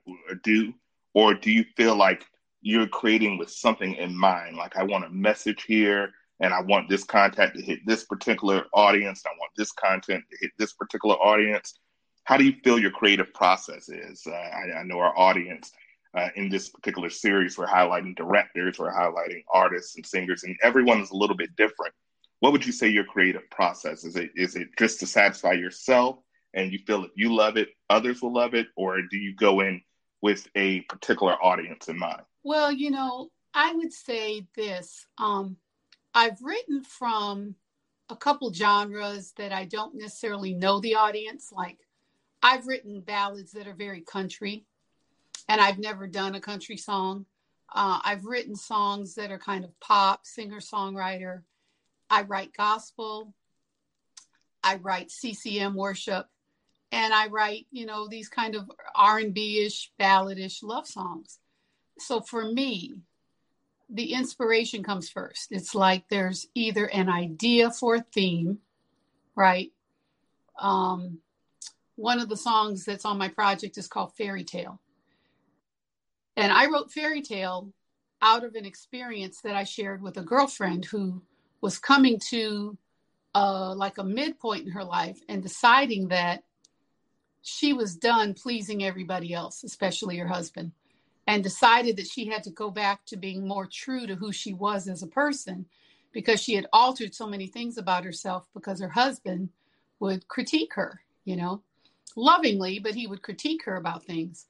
do. 0.44 0.74
Or 1.14 1.34
do 1.34 1.52
you 1.52 1.66
feel 1.76 1.96
like 1.96 2.26
you're 2.62 2.88
creating 2.88 3.38
with 3.38 3.50
something 3.50 3.96
in 3.96 4.18
mind? 4.18 4.58
Like, 4.58 4.76
I 4.78 4.84
want 4.84 5.06
a 5.06 5.10
message 5.10 5.64
here 5.64 6.12
and 6.40 6.54
I 6.54 6.62
want 6.62 6.90
this 6.90 7.04
content 7.04 7.54
to 7.56 7.62
hit 7.62 7.80
this 7.86 8.04
particular 8.04 8.66
audience. 8.74 9.24
I 9.26 9.36
want 9.40 9.52
this 9.58 9.72
content 9.72 10.24
to 10.30 10.38
hit 10.40 10.52
this 10.58 10.74
particular 10.74 11.16
audience. 11.16 11.80
How 12.26 12.38
do 12.38 12.44
you 12.44 12.54
feel 12.64 12.78
your 12.78 12.92
creative 12.92 13.34
process 13.34 13.90
is? 13.90 14.24
Uh, 14.28 14.32
I, 14.32 14.80
I, 14.80 14.84
know 14.84 15.00
our 15.00 15.18
audience 15.18 15.72
uh, 16.16 16.30
in 16.36 16.50
this 16.50 16.70
particular 16.70 17.10
series, 17.10 17.58
we're 17.58 17.68
highlighting 17.68 18.16
directors, 18.16 18.78
we're 18.78 18.94
highlighting 18.94 19.44
artists 19.52 19.96
and 19.96 20.06
singers, 20.06 20.44
and 20.44 20.56
everyone 20.62 21.00
is 21.02 21.12
a 21.12 21.16
little 21.16 21.38
bit 21.38 21.56
different 21.56 21.94
what 22.40 22.52
would 22.52 22.66
you 22.66 22.72
say 22.72 22.88
your 22.88 23.04
creative 23.04 23.50
process 23.50 24.04
is 24.04 24.16
it 24.16 24.32
is 24.36 24.56
it 24.56 24.68
just 24.78 25.00
to 25.00 25.08
satisfy 25.08 25.54
yourself 25.54 26.20
and 26.54 26.72
you 26.72 26.80
feel 26.80 27.04
if 27.04 27.12
you 27.16 27.34
love 27.34 27.58
it 27.58 27.70
others 27.90 28.22
will 28.22 28.34
love 28.34 28.54
it 28.54 28.68
or 28.76 29.02
do 29.02 29.18
you 29.18 29.36
go 29.36 29.62
in 29.62 29.82
with 30.22 30.48
a 30.56 30.82
particular 30.82 31.34
audience 31.44 31.88
in 31.88 31.98
mind 31.98 32.22
well 32.48 32.72
you 32.72 32.90
know 32.90 33.30
i 33.54 33.74
would 33.74 33.92
say 33.92 34.48
this 34.56 35.06
um, 35.18 35.58
i've 36.14 36.42
written 36.42 36.82
from 36.82 37.54
a 38.10 38.16
couple 38.16 38.54
genres 38.54 39.34
that 39.36 39.52
i 39.52 39.66
don't 39.66 39.94
necessarily 39.94 40.54
know 40.54 40.80
the 40.80 40.96
audience 40.96 41.52
like 41.52 41.78
i've 42.42 42.66
written 42.66 43.02
ballads 43.02 43.52
that 43.52 43.68
are 43.68 43.74
very 43.74 44.00
country 44.00 44.64
and 45.50 45.60
i've 45.60 45.78
never 45.78 46.08
done 46.08 46.36
a 46.36 46.42
country 46.42 46.78
song. 46.78 47.26
Uh, 47.76 48.00
i've 48.06 48.24
written 48.24 48.56
songs 48.56 49.16
that 49.16 49.30
are 49.30 49.38
kind 49.38 49.66
of 49.66 49.78
pop 49.82 50.26
singer 50.26 50.62
songwriter. 50.62 51.42
I 52.10 52.22
write 52.22 52.56
gospel, 52.56 53.34
I 54.64 54.76
write 54.76 55.12
CCM 55.12 55.76
worship, 55.76 56.28
and 56.94 57.14
I 57.14 57.28
write, 57.28 57.68
you 57.72 57.86
know, 57.86 58.08
these 58.08 58.30
kind 58.30 58.56
of 58.56 58.72
R&B-ish, 58.96 59.92
balladish 60.00 60.64
love 60.64 60.88
songs. 60.88 61.40
So 62.00 62.22
for 62.22 62.46
me, 62.52 62.96
the 63.90 64.14
inspiration 64.14 64.84
comes 64.84 65.10
first. 65.10 65.48
It's 65.52 65.74
like 65.74 66.08
there's 66.10 66.48
either 66.54 66.86
an 66.86 67.10
idea 67.10 67.72
for 67.72 67.96
a 67.96 68.06
theme, 68.14 68.60
right? 69.36 69.72
Um, 70.60 71.20
one 71.96 72.20
of 72.20 72.30
the 72.30 72.38
songs 72.38 72.86
that's 72.86 73.06
on 73.06 73.18
my 73.18 73.30
project 73.30 73.78
is 73.78 73.88
called 73.88 74.16
Fairy 74.16 74.44
Tale. 74.44 74.80
And 76.36 76.52
I 76.52 76.68
wrote 76.68 76.92
Fairy 76.92 77.22
Tale 77.22 77.72
out 78.22 78.44
of 78.44 78.56
an 78.56 78.66
experience 78.66 79.42
that 79.42 79.56
I 79.56 79.64
shared 79.64 80.02
with 80.02 80.18
a 80.18 80.24
girlfriend 80.24 80.86
who 80.86 81.22
was 81.62 81.80
coming 81.80 82.20
to 82.30 82.78
uh, 83.36 83.74
like 83.76 83.98
a 83.98 84.04
midpoint 84.04 84.66
in 84.66 84.72
her 84.72 84.84
life 84.84 85.20
and 85.30 85.42
deciding 85.42 86.10
that 86.10 86.44
she 87.42 87.74
was 87.74 87.96
done 87.96 88.34
pleasing 88.34 88.84
everybody 88.84 89.34
else, 89.34 89.64
especially 89.64 90.18
her 90.18 90.28
husband, 90.28 90.72
and 91.28 91.44
decided 91.44 91.98
that 91.98 92.08
she 92.08 92.26
had 92.26 92.44
to 92.44 92.50
go 92.50 92.72
back 92.72 93.06
to 93.06 93.18
being 93.18 93.46
more 93.46 93.68
true 93.68 94.08
to 94.08 94.16
who 94.16 94.32
she 94.32 94.54
was 94.54 94.88
as 94.88 95.04
a 95.04 95.08
person 95.08 95.66
because 96.14 96.42
she 96.42 96.56
had 96.56 96.68
altered 96.72 97.14
so 97.14 97.28
many 97.28 97.48
things 97.48 97.78
about 97.78 98.06
herself 98.06 98.48
because 98.54 98.80
her 98.80 98.90
husband 98.90 99.50
would 100.00 100.28
critique 100.30 100.74
her, 100.74 101.02
you 101.26 101.36
know, 101.36 101.62
lovingly, 102.16 102.80
but 102.80 102.96
he 102.96 103.06
would 103.06 103.22
critique 103.22 103.66
her 103.66 103.76
about 103.76 104.06
things. 104.06 104.48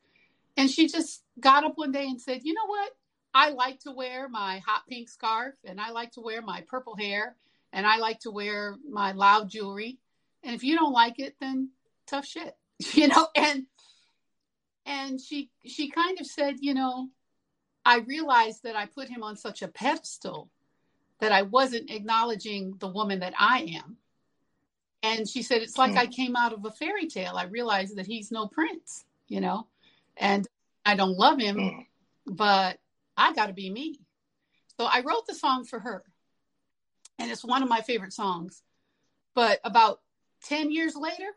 And 0.55 0.69
she 0.69 0.87
just 0.87 1.23
got 1.39 1.63
up 1.63 1.73
one 1.77 1.91
day 1.91 2.05
and 2.05 2.21
said, 2.21 2.41
You 2.43 2.53
know 2.53 2.67
what? 2.67 2.91
I 3.33 3.49
like 3.49 3.79
to 3.81 3.91
wear 3.91 4.29
my 4.29 4.59
hot 4.65 4.83
pink 4.87 5.09
scarf 5.09 5.55
and 5.65 5.81
I 5.81 5.91
like 5.91 6.11
to 6.13 6.21
wear 6.21 6.41
my 6.41 6.61
purple 6.67 6.95
hair 6.95 7.35
and 7.73 7.85
I 7.85 7.97
like 7.97 8.19
to 8.21 8.31
wear 8.31 8.75
my 8.89 9.11
loud 9.11 9.49
jewelry. 9.49 9.97
And 10.43 10.55
if 10.55 10.63
you 10.63 10.77
don't 10.77 10.93
like 10.93 11.19
it, 11.19 11.35
then 11.39 11.69
tough 12.07 12.25
shit, 12.25 12.55
you 12.93 13.07
know? 13.07 13.27
And, 13.35 13.65
and 14.87 15.19
she, 15.21 15.51
she 15.65 15.89
kind 15.89 16.19
of 16.19 16.25
said, 16.25 16.55
you 16.61 16.73
know, 16.73 17.09
I 17.85 17.99
realized 17.99 18.63
that 18.63 18.75
I 18.75 18.85
put 18.85 19.09
him 19.09 19.21
on 19.21 19.35
such 19.35 19.61
a 19.61 19.67
pedestal 19.67 20.49
that 21.19 21.31
I 21.31 21.43
wasn't 21.43 21.91
acknowledging 21.91 22.75
the 22.79 22.87
woman 22.87 23.19
that 23.19 23.33
I 23.37 23.79
am. 23.83 23.97
And 25.03 25.27
she 25.27 25.43
said, 25.43 25.61
it's 25.61 25.77
like 25.77 25.91
mm. 25.91 25.97
I 25.97 26.07
came 26.07 26.35
out 26.35 26.53
of 26.53 26.65
a 26.65 26.71
fairy 26.71 27.07
tale. 27.07 27.35
I 27.35 27.43
realized 27.43 27.97
that 27.97 28.07
he's 28.07 28.31
no 28.31 28.47
prince, 28.47 29.05
you 29.27 29.41
know, 29.41 29.67
and 30.15 30.47
I 30.85 30.95
don't 30.95 31.17
love 31.17 31.39
him, 31.39 31.57
mm. 31.57 31.85
but 32.25 32.79
I 33.15 33.33
got 33.33 33.47
to 33.47 33.53
be 33.53 33.69
me. 33.69 33.99
So 34.79 34.85
I 34.85 35.01
wrote 35.01 35.27
the 35.27 35.35
song 35.35 35.65
for 35.65 35.79
her. 35.79 36.03
And 37.19 37.31
it's 37.31 37.43
one 37.43 37.63
of 37.63 37.69
my 37.69 37.81
favorite 37.81 38.13
songs. 38.13 38.61
But 39.33 39.59
about 39.63 40.01
10 40.45 40.71
years 40.71 40.95
later, 40.95 41.29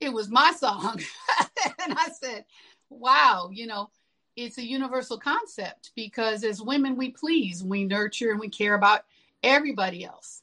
it 0.00 0.12
was 0.12 0.28
my 0.28 0.52
song. 0.52 1.00
and 1.84 1.94
I 1.98 2.08
said, 2.08 2.44
wow, 2.90 3.50
you 3.52 3.66
know, 3.66 3.90
it's 4.36 4.58
a 4.58 4.66
universal 4.66 5.18
concept 5.18 5.90
because 5.96 6.44
as 6.44 6.62
women, 6.62 6.96
we 6.96 7.10
please, 7.10 7.62
we 7.62 7.84
nurture, 7.84 8.30
and 8.30 8.40
we 8.40 8.48
care 8.48 8.74
about 8.74 9.04
everybody 9.42 10.04
else. 10.04 10.42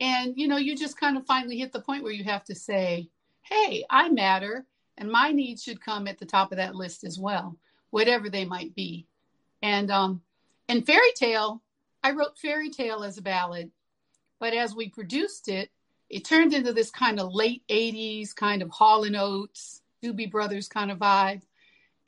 And, 0.00 0.34
you 0.36 0.48
know, 0.48 0.56
you 0.56 0.76
just 0.76 0.98
kind 0.98 1.16
of 1.16 1.24
finally 1.26 1.58
hit 1.58 1.72
the 1.72 1.80
point 1.80 2.02
where 2.02 2.12
you 2.12 2.24
have 2.24 2.44
to 2.44 2.54
say, 2.54 3.08
hey, 3.42 3.84
I 3.88 4.08
matter, 4.08 4.66
and 4.98 5.10
my 5.10 5.30
needs 5.30 5.62
should 5.62 5.80
come 5.80 6.08
at 6.08 6.18
the 6.18 6.26
top 6.26 6.50
of 6.50 6.58
that 6.58 6.74
list 6.74 7.04
as 7.04 7.18
well, 7.18 7.56
whatever 7.90 8.28
they 8.28 8.44
might 8.44 8.74
be. 8.74 9.06
And 9.62 9.90
um, 9.90 10.22
and 10.68 10.84
Fairy 10.84 11.12
Tale, 11.14 11.62
I 12.02 12.12
wrote 12.12 12.38
Fairy 12.38 12.70
Tale 12.70 13.04
as 13.04 13.18
a 13.18 13.22
ballad, 13.22 13.70
but 14.40 14.54
as 14.54 14.74
we 14.74 14.88
produced 14.88 15.48
it, 15.48 15.70
it 16.10 16.24
turned 16.24 16.52
into 16.52 16.72
this 16.72 16.90
kind 16.90 17.20
of 17.20 17.32
late 17.32 17.62
80s 17.68 18.34
kind 18.34 18.60
of 18.60 18.70
Hall 18.70 19.04
and 19.04 19.16
Oates, 19.16 19.81
Doobie 20.02 20.30
Brothers 20.30 20.68
kind 20.68 20.90
of 20.90 20.98
vibe. 20.98 21.42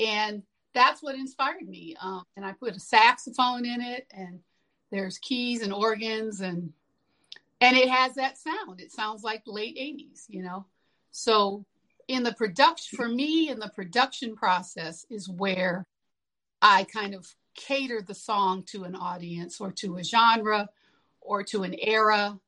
And 0.00 0.42
that's 0.74 1.02
what 1.02 1.14
inspired 1.14 1.68
me. 1.68 1.96
Um, 2.00 2.24
and 2.36 2.44
I 2.44 2.52
put 2.52 2.76
a 2.76 2.80
saxophone 2.80 3.64
in 3.64 3.80
it, 3.80 4.06
and 4.12 4.40
there's 4.90 5.18
keys 5.18 5.62
and 5.62 5.72
organs, 5.72 6.40
and 6.40 6.72
and 7.60 7.76
it 7.76 7.88
has 7.88 8.14
that 8.14 8.36
sound. 8.36 8.80
It 8.80 8.92
sounds 8.92 9.22
like 9.22 9.42
late 9.46 9.76
80s, 9.76 10.24
you 10.28 10.42
know. 10.42 10.66
So 11.12 11.64
in 12.08 12.24
the 12.24 12.34
production, 12.34 12.96
for 12.96 13.08
me, 13.08 13.48
in 13.48 13.58
the 13.58 13.70
production 13.70 14.34
process 14.34 15.06
is 15.08 15.28
where 15.28 15.86
I 16.60 16.84
kind 16.84 17.14
of 17.14 17.26
cater 17.54 18.02
the 18.02 18.14
song 18.14 18.64
to 18.64 18.84
an 18.84 18.96
audience 18.96 19.60
or 19.60 19.70
to 19.72 19.96
a 19.96 20.02
genre 20.02 20.68
or 21.20 21.42
to 21.44 21.62
an 21.62 21.74
era 21.80 22.38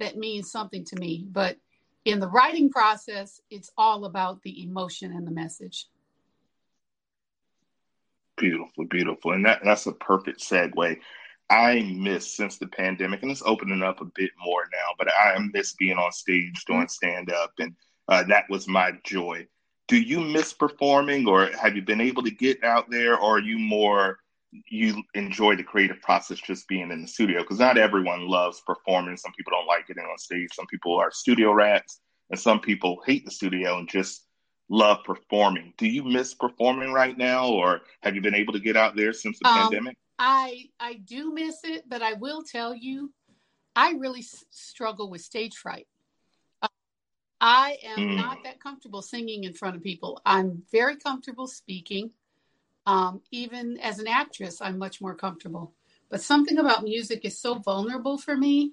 that 0.00 0.16
means 0.16 0.50
something 0.50 0.84
to 0.86 0.96
me. 0.96 1.26
But 1.30 1.58
in 2.04 2.20
the 2.20 2.28
writing 2.28 2.70
process, 2.70 3.40
it's 3.50 3.70
all 3.76 4.04
about 4.04 4.42
the 4.42 4.62
emotion 4.62 5.12
and 5.12 5.26
the 5.26 5.30
message. 5.30 5.88
Beautiful, 8.36 8.84
beautiful. 8.86 9.32
And 9.32 9.44
that, 9.46 9.60
that's 9.64 9.86
a 9.86 9.92
perfect 9.92 10.40
segue. 10.40 10.98
I 11.50 11.82
miss 11.96 12.34
since 12.34 12.58
the 12.58 12.66
pandemic, 12.66 13.22
and 13.22 13.30
it's 13.30 13.42
opening 13.44 13.82
up 13.82 14.00
a 14.00 14.06
bit 14.06 14.30
more 14.44 14.64
now, 14.72 14.94
but 14.98 15.08
I 15.08 15.38
miss 15.52 15.74
being 15.74 15.98
on 15.98 16.10
stage 16.10 16.64
doing 16.64 16.88
stand 16.88 17.30
up, 17.30 17.52
and 17.58 17.74
uh, 18.08 18.24
that 18.24 18.44
was 18.48 18.66
my 18.66 18.92
joy 19.04 19.46
do 19.88 20.00
you 20.00 20.20
miss 20.20 20.52
performing 20.52 21.28
or 21.28 21.50
have 21.60 21.76
you 21.76 21.82
been 21.82 22.00
able 22.00 22.22
to 22.22 22.30
get 22.30 22.62
out 22.64 22.90
there 22.90 23.18
or 23.18 23.36
are 23.36 23.40
you 23.40 23.58
more 23.58 24.18
you 24.68 25.02
enjoy 25.14 25.56
the 25.56 25.62
creative 25.62 26.00
process 26.00 26.38
just 26.40 26.68
being 26.68 26.90
in 26.90 27.02
the 27.02 27.08
studio 27.08 27.40
because 27.40 27.58
not 27.58 27.78
everyone 27.78 28.28
loves 28.28 28.62
performing 28.66 29.16
some 29.16 29.32
people 29.32 29.50
don't 29.50 29.66
like 29.66 29.86
getting 29.86 30.04
on 30.04 30.18
stage 30.18 30.48
some 30.52 30.66
people 30.66 30.96
are 30.96 31.10
studio 31.10 31.52
rats 31.52 32.00
and 32.30 32.38
some 32.38 32.60
people 32.60 33.00
hate 33.04 33.24
the 33.24 33.30
studio 33.30 33.78
and 33.78 33.88
just 33.88 34.26
love 34.68 34.98
performing 35.04 35.72
do 35.76 35.86
you 35.86 36.04
miss 36.04 36.34
performing 36.34 36.92
right 36.92 37.18
now 37.18 37.48
or 37.48 37.80
have 38.02 38.14
you 38.14 38.20
been 38.20 38.34
able 38.34 38.52
to 38.52 38.60
get 38.60 38.76
out 38.76 38.96
there 38.96 39.12
since 39.12 39.38
the 39.38 39.48
um, 39.48 39.62
pandemic 39.62 39.96
i 40.18 40.64
i 40.80 40.94
do 40.94 41.32
miss 41.32 41.60
it 41.64 41.82
but 41.88 42.00
i 42.00 42.14
will 42.14 42.42
tell 42.42 42.74
you 42.74 43.12
i 43.76 43.90
really 43.92 44.20
s- 44.20 44.44
struggle 44.50 45.10
with 45.10 45.20
stage 45.20 45.56
fright 45.56 45.86
I 47.46 47.76
am 47.84 47.98
mm. 47.98 48.16
not 48.16 48.42
that 48.44 48.58
comfortable 48.58 49.02
singing 49.02 49.44
in 49.44 49.52
front 49.52 49.76
of 49.76 49.82
people. 49.82 50.18
I'm 50.24 50.62
very 50.72 50.96
comfortable 50.96 51.46
speaking. 51.46 52.10
Um, 52.86 53.22
even 53.30 53.78
as 53.78 53.98
an 53.98 54.06
actress, 54.06 54.60
I'm 54.60 54.78
much 54.78 55.00
more 55.00 55.14
comfortable. 55.14 55.72
But 56.10 56.20
something 56.20 56.58
about 56.58 56.84
music 56.84 57.24
is 57.24 57.38
so 57.38 57.54
vulnerable 57.54 58.18
for 58.18 58.36
me 58.36 58.72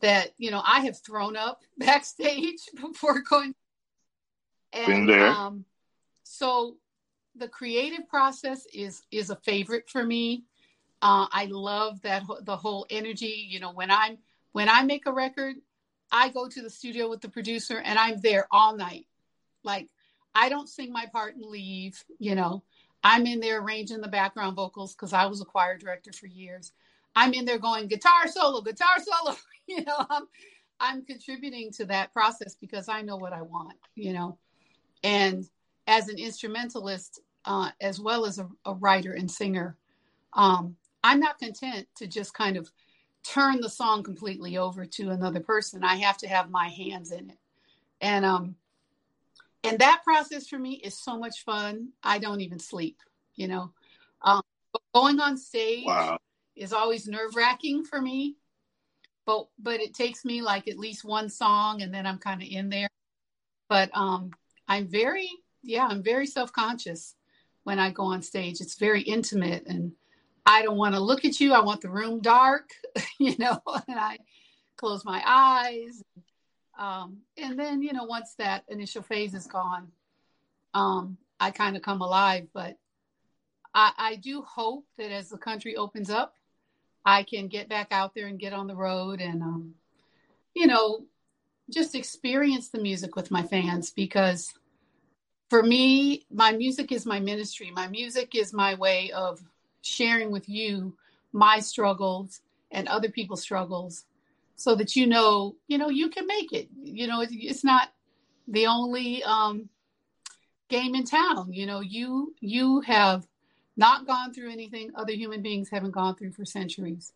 that 0.00 0.32
you 0.38 0.50
know 0.50 0.62
I 0.64 0.80
have 0.80 0.98
thrown 0.98 1.36
up 1.36 1.62
backstage 1.78 2.60
before 2.80 3.22
going. 3.22 3.54
And, 4.72 4.86
Been 4.86 5.06
there. 5.06 5.26
Um, 5.26 5.64
so 6.22 6.76
the 7.34 7.48
creative 7.48 8.08
process 8.08 8.66
is 8.72 9.02
is 9.10 9.30
a 9.30 9.36
favorite 9.36 9.88
for 9.88 10.04
me. 10.04 10.44
Uh, 11.02 11.26
I 11.32 11.46
love 11.46 12.02
that 12.02 12.22
the 12.42 12.56
whole 12.56 12.86
energy. 12.90 13.46
You 13.48 13.60
know, 13.60 13.72
when 13.72 13.90
I'm 13.90 14.18
when 14.52 14.68
I 14.68 14.82
make 14.82 15.06
a 15.06 15.12
record, 15.12 15.56
I 16.12 16.28
go 16.28 16.48
to 16.48 16.62
the 16.62 16.70
studio 16.70 17.08
with 17.08 17.20
the 17.20 17.28
producer 17.28 17.78
and 17.78 17.98
I'm 17.98 18.20
there 18.20 18.46
all 18.50 18.76
night. 18.76 19.06
Like 19.64 19.88
I 20.34 20.48
don't 20.48 20.68
sing 20.68 20.92
my 20.92 21.06
part 21.06 21.34
and 21.36 21.44
leave. 21.44 22.02
You 22.18 22.34
know, 22.34 22.62
I'm 23.02 23.26
in 23.26 23.40
there 23.40 23.60
arranging 23.60 24.00
the 24.00 24.08
background 24.08 24.56
vocals 24.56 24.94
because 24.94 25.12
I 25.12 25.26
was 25.26 25.40
a 25.40 25.44
choir 25.44 25.78
director 25.78 26.12
for 26.12 26.26
years. 26.26 26.72
I'm 27.16 27.32
in 27.32 27.44
there 27.44 27.58
going 27.58 27.88
guitar 27.88 28.28
solo, 28.28 28.60
guitar 28.60 28.96
solo. 28.98 29.36
you 29.66 29.84
know, 29.84 30.06
I'm 30.10 30.24
I'm 30.78 31.04
contributing 31.04 31.70
to 31.72 31.84
that 31.86 32.12
process 32.12 32.56
because 32.60 32.88
I 32.88 33.02
know 33.02 33.16
what 33.16 33.32
I 33.32 33.42
want. 33.42 33.74
You 33.94 34.12
know, 34.12 34.38
and 35.02 35.46
as 35.86 36.08
an 36.08 36.18
instrumentalist, 36.18 37.20
uh, 37.44 37.70
as 37.80 38.00
well 38.00 38.26
as 38.26 38.38
a, 38.38 38.48
a 38.64 38.74
writer 38.74 39.12
and 39.12 39.30
singer, 39.30 39.76
um, 40.34 40.76
I'm 41.02 41.20
not 41.20 41.38
content 41.38 41.88
to 41.96 42.06
just 42.06 42.34
kind 42.34 42.56
of 42.56 42.70
turn 43.22 43.60
the 43.60 43.68
song 43.68 44.02
completely 44.02 44.56
over 44.56 44.84
to 44.84 45.10
another 45.10 45.40
person. 45.40 45.84
I 45.84 45.96
have 45.96 46.18
to 46.18 46.28
have 46.28 46.50
my 46.50 46.68
hands 46.68 47.12
in 47.12 47.30
it. 47.30 47.38
And 48.00 48.24
um 48.24 48.56
and 49.64 49.78
that 49.78 50.02
process 50.04 50.48
for 50.48 50.58
me 50.58 50.74
is 50.74 50.98
so 50.98 51.18
much 51.18 51.44
fun. 51.44 51.90
I 52.02 52.18
don't 52.18 52.40
even 52.40 52.58
sleep, 52.58 52.98
you 53.34 53.48
know. 53.48 53.72
Um 54.22 54.42
going 54.94 55.20
on 55.20 55.36
stage 55.36 55.86
wow. 55.86 56.18
is 56.56 56.72
always 56.72 57.06
nerve-wracking 57.06 57.84
for 57.84 58.00
me. 58.00 58.36
But 59.26 59.48
but 59.58 59.80
it 59.80 59.94
takes 59.94 60.24
me 60.24 60.42
like 60.42 60.68
at 60.68 60.78
least 60.78 61.04
one 61.04 61.28
song 61.28 61.82
and 61.82 61.92
then 61.92 62.06
I'm 62.06 62.18
kind 62.18 62.42
of 62.42 62.48
in 62.48 62.68
there. 62.68 62.88
But 63.68 63.90
um 63.94 64.30
I'm 64.68 64.86
very 64.86 65.30
yeah, 65.62 65.86
I'm 65.86 66.02
very 66.02 66.26
self-conscious 66.26 67.14
when 67.64 67.78
I 67.78 67.90
go 67.90 68.04
on 68.04 68.22
stage. 68.22 68.60
It's 68.60 68.76
very 68.76 69.02
intimate 69.02 69.66
and 69.66 69.92
I 70.46 70.62
don't 70.62 70.78
want 70.78 70.94
to 70.94 71.00
look 71.00 71.24
at 71.24 71.38
you. 71.38 71.52
I 71.52 71.60
want 71.60 71.82
the 71.82 71.90
room 71.90 72.20
dark, 72.20 72.70
you 73.18 73.36
know, 73.38 73.60
and 73.88 73.98
I 73.98 74.18
close 74.76 75.04
my 75.04 75.22
eyes. 75.24 76.02
Um, 76.80 77.18
and 77.36 77.58
then, 77.58 77.82
you 77.82 77.92
know, 77.92 78.04
once 78.04 78.34
that 78.38 78.64
initial 78.68 79.02
phase 79.02 79.34
is 79.34 79.46
gone, 79.46 79.88
um, 80.72 81.18
I 81.38 81.50
kind 81.50 81.76
of 81.76 81.82
come 81.82 82.00
alive. 82.00 82.48
But 82.54 82.78
I, 83.74 83.92
I 83.98 84.16
do 84.16 84.42
hope 84.42 84.86
that 84.96 85.12
as 85.12 85.28
the 85.28 85.36
country 85.36 85.76
opens 85.76 86.08
up, 86.08 86.34
I 87.04 87.22
can 87.22 87.48
get 87.48 87.68
back 87.68 87.88
out 87.90 88.14
there 88.14 88.26
and 88.26 88.38
get 88.38 88.54
on 88.54 88.66
the 88.66 88.74
road 88.74 89.20
and, 89.20 89.42
um, 89.42 89.74
you 90.54 90.66
know, 90.66 91.04
just 91.68 91.94
experience 91.94 92.68
the 92.68 92.80
music 92.80 93.14
with 93.14 93.30
my 93.30 93.42
fans 93.42 93.90
because 93.90 94.52
for 95.50 95.62
me, 95.62 96.24
my 96.30 96.52
music 96.52 96.92
is 96.92 97.04
my 97.04 97.20
ministry. 97.20 97.70
My 97.70 97.88
music 97.88 98.34
is 98.34 98.52
my 98.52 98.74
way 98.74 99.10
of 99.12 99.40
sharing 99.82 100.30
with 100.30 100.48
you 100.48 100.94
my 101.32 101.60
struggles 101.60 102.40
and 102.70 102.88
other 102.88 103.10
people's 103.10 103.42
struggles 103.42 104.04
so 104.60 104.74
that 104.74 104.94
you 104.94 105.06
know 105.06 105.56
you 105.68 105.78
know 105.78 105.88
you 105.88 106.10
can 106.10 106.26
make 106.26 106.52
it 106.52 106.68
you 106.82 107.06
know 107.06 107.24
it's 107.26 107.64
not 107.64 107.88
the 108.46 108.66
only 108.66 109.22
um, 109.24 109.70
game 110.68 110.94
in 110.94 111.02
town 111.04 111.50
you 111.50 111.64
know 111.64 111.80
you 111.80 112.34
you 112.40 112.82
have 112.82 113.26
not 113.78 114.06
gone 114.06 114.34
through 114.34 114.52
anything 114.52 114.90
other 114.94 115.14
human 115.14 115.40
beings 115.40 115.70
haven't 115.70 115.92
gone 115.92 116.14
through 116.14 116.30
for 116.30 116.44
centuries 116.44 117.14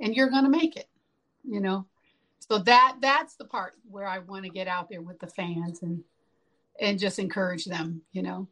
and 0.00 0.16
you're 0.16 0.30
going 0.30 0.44
to 0.44 0.50
make 0.50 0.74
it 0.74 0.88
you 1.44 1.60
know 1.60 1.84
so 2.38 2.56
that 2.56 2.96
that's 3.02 3.36
the 3.36 3.44
part 3.44 3.74
where 3.90 4.06
i 4.06 4.18
want 4.20 4.44
to 4.44 4.50
get 4.50 4.66
out 4.66 4.88
there 4.88 5.02
with 5.02 5.18
the 5.18 5.26
fans 5.26 5.82
and 5.82 6.02
and 6.80 6.98
just 6.98 7.18
encourage 7.18 7.66
them 7.66 8.00
you 8.12 8.22
know 8.22 8.48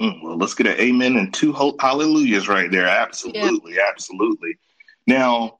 Mm, 0.00 0.22
well, 0.22 0.38
let's 0.38 0.54
get 0.54 0.66
an 0.66 0.80
amen 0.80 1.16
and 1.18 1.34
two 1.34 1.52
hallelujahs 1.52 2.48
right 2.48 2.70
there. 2.70 2.86
Absolutely, 2.86 3.74
yeah. 3.74 3.82
absolutely. 3.86 4.56
Now, 5.06 5.59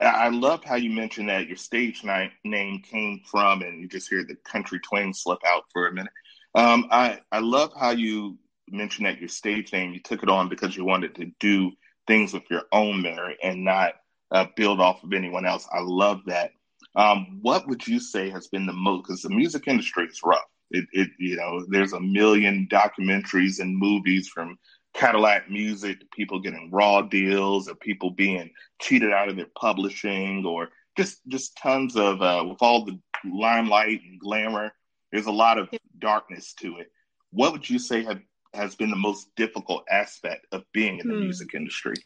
I 0.00 0.28
love 0.28 0.62
how 0.64 0.76
you 0.76 0.90
mentioned 0.90 1.28
that 1.30 1.48
your 1.48 1.56
stage 1.56 2.04
name 2.04 2.82
came 2.82 3.22
from, 3.30 3.62
and 3.62 3.80
you 3.80 3.88
just 3.88 4.08
hear 4.08 4.24
the 4.24 4.36
country 4.44 4.78
twang 4.80 5.14
slip 5.14 5.38
out 5.46 5.64
for 5.72 5.88
a 5.88 5.92
minute. 5.92 6.12
Um, 6.54 6.88
I 6.90 7.20
I 7.32 7.38
love 7.40 7.72
how 7.78 7.90
you 7.90 8.38
mentioned 8.68 9.06
that 9.06 9.20
your 9.20 9.28
stage 9.28 9.72
name 9.72 9.92
you 9.92 10.00
took 10.00 10.22
it 10.22 10.28
on 10.28 10.48
because 10.48 10.76
you 10.76 10.84
wanted 10.84 11.14
to 11.16 11.30
do 11.40 11.72
things 12.06 12.32
with 12.32 12.42
your 12.50 12.62
own 12.72 13.02
merit 13.02 13.38
and 13.42 13.64
not 13.64 13.94
uh, 14.32 14.46
build 14.56 14.80
off 14.80 15.02
of 15.02 15.12
anyone 15.12 15.46
else. 15.46 15.66
I 15.72 15.80
love 15.80 16.20
that. 16.26 16.50
Um, 16.94 17.38
what 17.42 17.68
would 17.68 17.86
you 17.86 18.00
say 18.00 18.30
has 18.30 18.48
been 18.48 18.66
the 18.66 18.72
most? 18.72 19.04
Because 19.04 19.22
the 19.22 19.30
music 19.30 19.64
industry 19.66 20.06
is 20.06 20.20
rough. 20.24 20.40
It, 20.70 20.86
it, 20.92 21.08
you 21.18 21.36
know, 21.36 21.64
there's 21.68 21.92
a 21.92 22.00
million 22.00 22.66
documentaries 22.70 23.60
and 23.60 23.76
movies 23.76 24.28
from 24.28 24.58
Cadillac 24.96 25.50
music 25.50 25.98
people 26.10 26.40
getting 26.40 26.70
raw 26.72 27.02
deals, 27.02 27.68
or 27.68 27.74
people 27.74 28.10
being 28.10 28.50
cheated 28.80 29.12
out 29.12 29.28
of 29.28 29.36
their 29.36 29.50
publishing, 29.58 30.44
or 30.46 30.70
just 30.96 31.20
just 31.28 31.56
tons 31.56 31.96
of 31.96 32.22
uh, 32.22 32.44
with 32.48 32.58
all 32.62 32.84
the 32.84 32.98
limelight 33.24 34.00
and 34.02 34.18
glamour. 34.18 34.72
There's 35.12 35.26
a 35.26 35.32
lot 35.32 35.58
of 35.58 35.68
darkness 35.98 36.54
to 36.54 36.78
it. 36.78 36.90
What 37.30 37.52
would 37.52 37.68
you 37.68 37.78
say 37.78 38.04
have 38.04 38.20
has 38.54 38.74
been 38.74 38.90
the 38.90 38.96
most 38.96 39.28
difficult 39.36 39.84
aspect 39.90 40.46
of 40.52 40.64
being 40.72 40.98
in 40.98 41.08
the 41.08 41.14
hmm. 41.14 41.20
music 41.20 41.54
industry? 41.54 41.96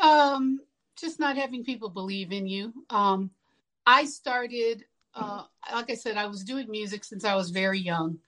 Um, 0.00 0.60
just 0.96 1.18
not 1.18 1.36
having 1.36 1.64
people 1.64 1.88
believe 1.88 2.32
in 2.32 2.46
you. 2.46 2.72
Um, 2.88 3.30
I 3.84 4.04
started 4.04 4.84
uh, 5.14 5.42
like 5.72 5.90
I 5.90 5.94
said, 5.94 6.16
I 6.16 6.26
was 6.26 6.44
doing 6.44 6.70
music 6.70 7.04
since 7.04 7.24
I 7.24 7.34
was 7.34 7.50
very 7.50 7.78
young. 7.78 8.18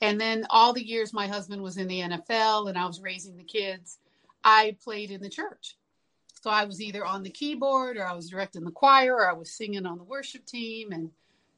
And 0.00 0.20
then 0.20 0.46
all 0.50 0.72
the 0.72 0.86
years 0.86 1.12
my 1.12 1.26
husband 1.26 1.62
was 1.62 1.76
in 1.76 1.88
the 1.88 2.00
NFL 2.00 2.68
and 2.68 2.78
I 2.78 2.86
was 2.86 3.00
raising 3.00 3.36
the 3.36 3.44
kids, 3.44 3.98
I 4.44 4.76
played 4.82 5.10
in 5.10 5.20
the 5.20 5.28
church. 5.28 5.76
So 6.40 6.50
I 6.50 6.64
was 6.64 6.80
either 6.80 7.04
on 7.04 7.24
the 7.24 7.30
keyboard 7.30 7.96
or 7.96 8.06
I 8.06 8.14
was 8.14 8.30
directing 8.30 8.64
the 8.64 8.70
choir 8.70 9.16
or 9.16 9.28
I 9.28 9.32
was 9.32 9.50
singing 9.50 9.86
on 9.86 9.98
the 9.98 10.04
worship 10.04 10.46
team 10.46 10.92
and, 10.92 11.10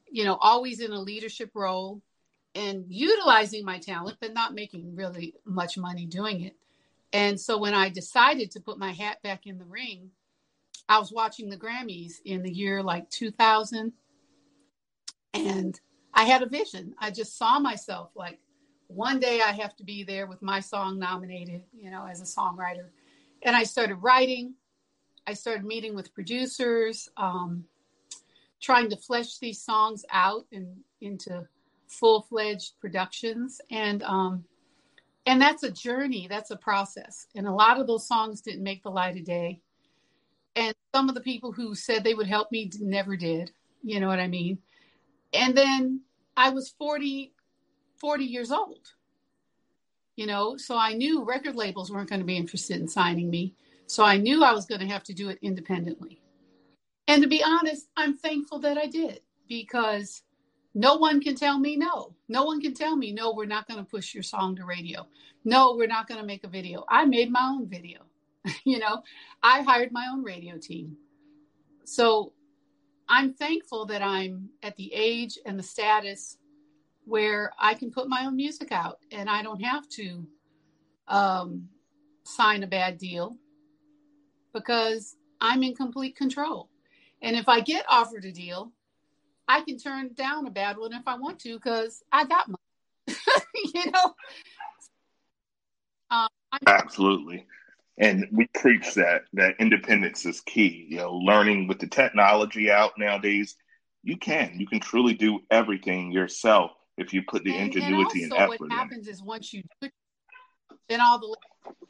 you 0.09 0.23
know, 0.25 0.37
always 0.41 0.79
in 0.79 0.91
a 0.91 0.99
leadership 0.99 1.51
role 1.53 2.01
and 2.55 2.85
utilizing 2.89 3.63
my 3.63 3.77
talent, 3.77 4.17
but 4.19 4.33
not 4.33 4.55
making 4.55 4.95
really 4.95 5.35
much 5.45 5.77
money 5.77 6.05
doing 6.05 6.41
it. 6.41 6.55
And 7.13 7.39
so 7.39 7.57
when 7.57 7.73
I 7.73 7.89
decided 7.89 8.51
to 8.51 8.59
put 8.59 8.79
my 8.79 8.91
hat 8.91 9.21
back 9.21 9.45
in 9.45 9.59
the 9.59 9.65
ring, 9.65 10.09
I 10.89 10.97
was 10.97 11.11
watching 11.11 11.49
the 11.49 11.57
Grammys 11.57 12.15
in 12.25 12.41
the 12.41 12.51
year 12.51 12.81
like 12.81 13.09
2000 13.09 13.93
and 15.33 15.79
I 16.13 16.25
had 16.25 16.41
a 16.41 16.49
vision. 16.49 16.93
I 16.99 17.11
just 17.11 17.37
saw 17.37 17.59
myself 17.59 18.11
like 18.15 18.39
one 18.87 19.19
day 19.19 19.41
I 19.41 19.51
have 19.53 19.75
to 19.77 19.83
be 19.83 20.03
there 20.03 20.27
with 20.27 20.41
my 20.41 20.59
song 20.59 20.99
nominated, 20.99 21.63
you 21.73 21.89
know, 21.89 22.05
as 22.05 22.21
a 22.21 22.25
songwriter. 22.25 22.87
And 23.43 23.55
I 23.55 23.63
started 23.63 23.95
writing. 23.95 24.53
I 25.25 25.33
started 25.33 25.63
meeting 25.63 25.95
with 25.95 26.13
producers, 26.13 27.09
um, 27.15 27.63
trying 28.59 28.89
to 28.89 28.97
flesh 28.97 29.37
these 29.37 29.61
songs 29.61 30.03
out 30.11 30.45
and 30.51 30.67
into 30.99 31.47
full 31.87 32.21
fledged 32.23 32.73
productions. 32.79 33.61
And 33.69 34.03
um, 34.03 34.43
and 35.25 35.41
that's 35.41 35.63
a 35.63 35.71
journey. 35.71 36.27
That's 36.27 36.51
a 36.51 36.57
process. 36.57 37.27
And 37.35 37.47
a 37.47 37.53
lot 37.53 37.79
of 37.79 37.87
those 37.87 38.07
songs 38.07 38.41
didn't 38.41 38.63
make 38.63 38.83
the 38.83 38.89
light 38.89 39.17
of 39.17 39.23
day. 39.23 39.61
And 40.55 40.75
some 40.93 41.07
of 41.07 41.15
the 41.15 41.21
people 41.21 41.51
who 41.51 41.75
said 41.75 42.03
they 42.03 42.13
would 42.13 42.27
help 42.27 42.51
me 42.51 42.69
never 42.79 43.15
did. 43.15 43.51
You 43.83 43.99
know 43.99 44.07
what 44.07 44.19
I 44.19 44.27
mean? 44.27 44.57
And 45.33 45.55
then 45.55 46.01
I 46.35 46.49
was 46.49 46.69
40, 46.77 47.33
40 47.99 48.23
years 48.23 48.51
old, 48.51 48.87
you 50.15 50.25
know, 50.25 50.57
so 50.57 50.77
I 50.77 50.93
knew 50.93 51.23
record 51.23 51.55
labels 51.55 51.91
weren't 51.91 52.09
going 52.09 52.19
to 52.19 52.25
be 52.25 52.37
interested 52.37 52.79
in 52.79 52.87
signing 52.87 53.29
me. 53.29 53.55
So 53.87 54.03
I 54.03 54.17
knew 54.17 54.43
I 54.43 54.53
was 54.53 54.65
going 54.65 54.81
to 54.81 54.87
have 54.87 55.03
to 55.03 55.13
do 55.13 55.29
it 55.29 55.39
independently. 55.41 56.21
And 57.07 57.21
to 57.23 57.27
be 57.27 57.43
honest, 57.43 57.87
I'm 57.97 58.15
thankful 58.15 58.59
that 58.59 58.77
I 58.77 58.85
did 58.85 59.21
because 59.47 60.23
no 60.73 60.95
one 60.95 61.19
can 61.19 61.35
tell 61.35 61.59
me 61.59 61.75
no. 61.75 62.15
No 62.29 62.45
one 62.45 62.61
can 62.61 62.73
tell 62.73 62.95
me, 62.95 63.11
no, 63.11 63.33
we're 63.33 63.45
not 63.45 63.67
going 63.67 63.83
to 63.83 63.89
push 63.89 64.13
your 64.13 64.23
song 64.23 64.55
to 64.55 64.65
radio. 64.65 65.05
No, 65.43 65.75
we're 65.75 65.87
not 65.87 66.07
going 66.07 66.21
to 66.21 66.25
make 66.25 66.45
a 66.45 66.49
video. 66.49 66.85
I 66.87 67.05
made 67.05 67.31
my 67.31 67.41
own 67.43 67.67
video. 67.67 67.99
you 68.63 68.79
know, 68.79 69.03
I 69.43 69.61
hired 69.61 69.91
my 69.91 70.07
own 70.11 70.23
radio 70.23 70.57
team. 70.57 70.95
So 71.83 72.31
I'm 73.11 73.33
thankful 73.33 73.85
that 73.87 74.01
I'm 74.01 74.51
at 74.63 74.77
the 74.77 74.89
age 74.93 75.37
and 75.45 75.59
the 75.59 75.63
status 75.63 76.37
where 77.03 77.51
I 77.59 77.73
can 77.73 77.91
put 77.91 78.07
my 78.07 78.25
own 78.25 78.37
music 78.37 78.71
out 78.71 78.99
and 79.11 79.29
I 79.29 79.43
don't 79.43 79.61
have 79.61 79.89
to 79.89 80.25
um, 81.09 81.67
sign 82.23 82.63
a 82.63 82.67
bad 82.67 82.97
deal 82.97 83.35
because 84.53 85.17
I'm 85.41 85.61
in 85.61 85.75
complete 85.75 86.15
control. 86.15 86.69
And 87.21 87.35
if 87.35 87.49
I 87.49 87.59
get 87.59 87.83
offered 87.89 88.23
a 88.23 88.31
deal, 88.31 88.71
I 89.45 89.59
can 89.59 89.77
turn 89.77 90.13
down 90.13 90.47
a 90.47 90.51
bad 90.51 90.77
one 90.77 90.93
if 90.93 91.05
I 91.05 91.17
want 91.17 91.37
to 91.39 91.55
because 91.55 92.05
I 92.13 92.23
got 92.23 92.47
money. 92.47 93.17
you 93.73 93.91
know? 93.91 94.15
Um, 96.11 96.29
Absolutely. 96.65 97.45
And 98.01 98.27
we 98.31 98.47
preach 98.55 98.95
that 98.95 99.21
that 99.33 99.55
independence 99.59 100.25
is 100.25 100.41
key. 100.41 100.87
You 100.89 100.97
know, 100.97 101.13
learning 101.13 101.67
with 101.67 101.79
the 101.79 101.87
technology 101.87 102.69
out 102.69 102.93
nowadays, 102.97 103.55
you 104.03 104.17
can 104.17 104.59
you 104.59 104.67
can 104.67 104.79
truly 104.79 105.13
do 105.13 105.39
everything 105.51 106.11
yourself 106.11 106.71
if 106.97 107.13
you 107.13 107.21
put 107.21 107.43
the 107.43 107.55
and, 107.55 107.73
ingenuity 107.73 108.23
and, 108.23 108.33
also 108.33 108.43
and 108.43 108.53
effort. 108.53 108.69
What 108.69 108.73
happens 108.73 109.07
is 109.07 109.21
once 109.21 109.53
you 109.53 109.61
do 109.61 109.87
it, 109.87 109.93
then 110.89 110.99
all 110.99 111.19
the 111.19 111.37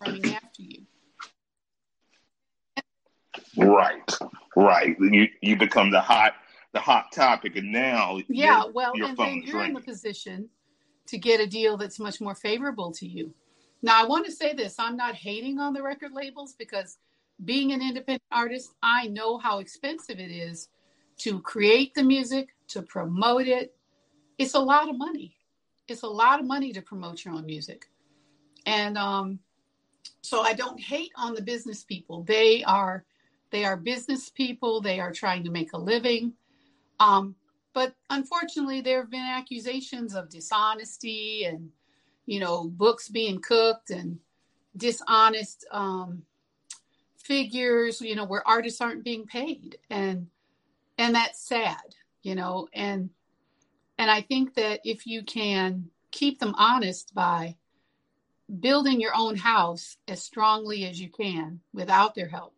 running 0.05 0.35
after 0.35 0.61
you. 0.61 0.83
Right, 3.55 4.17
right. 4.55 4.97
You 4.99 5.27
you 5.41 5.55
become 5.55 5.91
the 5.91 6.01
hot 6.01 6.33
the 6.73 6.81
hot 6.81 7.05
topic, 7.13 7.55
and 7.55 7.71
now 7.71 8.19
yeah, 8.27 8.65
well, 8.65 8.91
and 8.95 9.15
then 9.15 9.43
you're 9.45 9.59
ringing. 9.59 9.69
in 9.69 9.73
the 9.75 9.81
position 9.81 10.49
to 11.07 11.17
get 11.17 11.39
a 11.39 11.47
deal 11.47 11.77
that's 11.77 11.99
much 11.99 12.19
more 12.19 12.35
favorable 12.35 12.91
to 12.91 13.07
you. 13.07 13.33
Now, 13.81 14.01
I 14.01 14.05
want 14.07 14.25
to 14.25 14.31
say 14.31 14.53
this: 14.53 14.75
I'm 14.79 14.97
not 14.97 15.15
hating 15.15 15.59
on 15.59 15.73
the 15.73 15.81
record 15.81 16.11
labels 16.13 16.53
because 16.53 16.97
being 17.43 17.71
an 17.71 17.81
independent 17.81 18.23
artist, 18.31 18.73
I 18.83 19.07
know 19.07 19.37
how 19.37 19.59
expensive 19.59 20.19
it 20.19 20.31
is 20.31 20.69
to 21.17 21.39
create 21.41 21.93
the 21.93 22.03
music, 22.03 22.49
to 22.69 22.81
promote 22.81 23.47
it. 23.47 23.75
It's 24.37 24.53
a 24.53 24.59
lot 24.59 24.89
of 24.89 24.97
money. 24.97 25.35
It's 25.87 26.03
a 26.03 26.07
lot 26.07 26.39
of 26.39 26.45
money 26.45 26.71
to 26.73 26.81
promote 26.81 27.25
your 27.25 27.33
own 27.33 27.45
music, 27.45 27.85
and 28.65 28.97
um, 28.97 29.39
so 30.21 30.41
I 30.41 30.53
don't 30.53 30.79
hate 30.79 31.11
on 31.15 31.33
the 31.33 31.41
business 31.41 31.83
people. 31.83 32.23
They 32.23 32.63
are 32.63 33.03
they 33.51 33.65
are 33.65 33.77
business 33.77 34.29
people. 34.29 34.81
They 34.81 34.99
are 34.99 35.11
trying 35.11 35.43
to 35.43 35.51
make 35.51 35.73
a 35.73 35.77
living. 35.77 36.33
Um, 36.99 37.35
but 37.73 37.95
unfortunately, 38.09 38.81
there 38.81 39.01
have 39.01 39.11
been 39.11 39.21
accusations 39.21 40.13
of 40.13 40.29
dishonesty 40.29 41.45
and, 41.45 41.69
you 42.25 42.39
know, 42.39 42.65
books 42.67 43.09
being 43.09 43.41
cooked 43.41 43.89
and 43.89 44.19
dishonest 44.75 45.65
um, 45.71 46.23
figures, 47.17 48.01
you 48.01 48.15
know, 48.15 48.25
where 48.25 48.47
artists 48.47 48.81
aren't 48.81 49.03
being 49.03 49.25
paid. 49.25 49.77
And, 49.89 50.27
and 50.97 51.15
that's 51.15 51.41
sad, 51.41 51.95
you 52.21 52.35
know, 52.35 52.67
and, 52.73 53.09
and 53.97 54.09
I 54.09 54.21
think 54.21 54.55
that 54.55 54.81
if 54.83 55.05
you 55.05 55.23
can 55.23 55.89
keep 56.11 56.39
them 56.39 56.55
honest 56.57 57.13
by 57.13 57.55
building 58.59 58.99
your 58.99 59.13
own 59.15 59.37
house 59.37 59.97
as 60.07 60.21
strongly 60.21 60.85
as 60.85 60.99
you 60.99 61.09
can 61.09 61.61
without 61.73 62.15
their 62.15 62.27
help, 62.27 62.53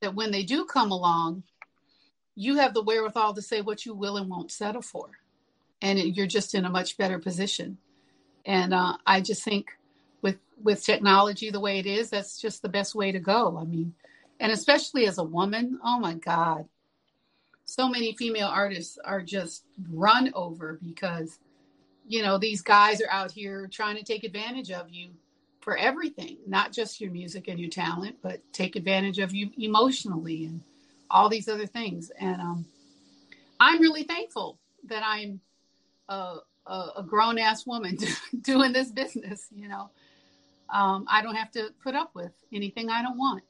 that 0.00 0.14
when 0.14 0.30
they 0.30 0.42
do 0.42 0.64
come 0.64 0.90
along, 0.90 1.42
you 2.34 2.56
have 2.56 2.74
the 2.74 2.82
wherewithal 2.82 3.34
to 3.34 3.42
say 3.42 3.60
what 3.60 3.84
you 3.84 3.94
will 3.94 4.16
and 4.16 4.30
won't 4.30 4.50
settle 4.50 4.82
for. 4.82 5.10
And 5.82 5.98
you're 5.98 6.26
just 6.26 6.54
in 6.54 6.64
a 6.64 6.70
much 6.70 6.96
better 6.98 7.18
position. 7.18 7.78
And 8.46 8.74
uh, 8.74 8.96
I 9.06 9.20
just 9.20 9.42
think 9.42 9.76
with 10.22 10.38
with 10.62 10.84
technology 10.84 11.50
the 11.50 11.60
way 11.60 11.78
it 11.78 11.86
is, 11.86 12.10
that's 12.10 12.40
just 12.40 12.62
the 12.62 12.68
best 12.68 12.94
way 12.94 13.12
to 13.12 13.20
go. 13.20 13.58
I 13.58 13.64
mean, 13.64 13.94
and 14.38 14.52
especially 14.52 15.06
as 15.06 15.18
a 15.18 15.24
woman, 15.24 15.78
oh 15.84 15.98
my 15.98 16.14
God, 16.14 16.66
so 17.64 17.88
many 17.88 18.16
female 18.16 18.48
artists 18.48 18.98
are 19.04 19.22
just 19.22 19.64
run 19.90 20.32
over 20.34 20.78
because, 20.82 21.38
you 22.08 22.22
know, 22.22 22.38
these 22.38 22.62
guys 22.62 23.00
are 23.00 23.10
out 23.10 23.30
here 23.30 23.68
trying 23.70 23.96
to 23.96 24.02
take 24.02 24.24
advantage 24.24 24.70
of 24.70 24.90
you 24.90 25.10
for 25.60 25.76
everything, 25.76 26.38
not 26.46 26.72
just 26.72 27.00
your 27.00 27.10
music 27.10 27.46
and 27.48 27.60
your 27.60 27.70
talent, 27.70 28.16
but 28.22 28.40
take 28.52 28.76
advantage 28.76 29.18
of 29.18 29.34
you 29.34 29.50
emotionally 29.58 30.46
and 30.46 30.62
all 31.10 31.28
these 31.28 31.48
other 31.48 31.66
things. 31.66 32.10
And 32.18 32.40
um, 32.40 32.64
I'm 33.60 33.80
really 33.80 34.04
thankful 34.04 34.58
that 34.88 35.02
I'm 35.04 35.40
a, 36.08 36.38
a, 36.66 36.88
a 36.98 37.02
grown 37.02 37.38
ass 37.38 37.66
woman 37.66 37.96
doing 38.40 38.72
this 38.72 38.90
business. 38.90 39.46
You 39.54 39.68
know, 39.68 39.90
um, 40.72 41.06
I 41.08 41.22
don't 41.22 41.36
have 41.36 41.50
to 41.52 41.70
put 41.82 41.94
up 41.94 42.14
with 42.14 42.32
anything 42.52 42.90
I 42.90 43.02
don't 43.02 43.18
want. 43.18 43.42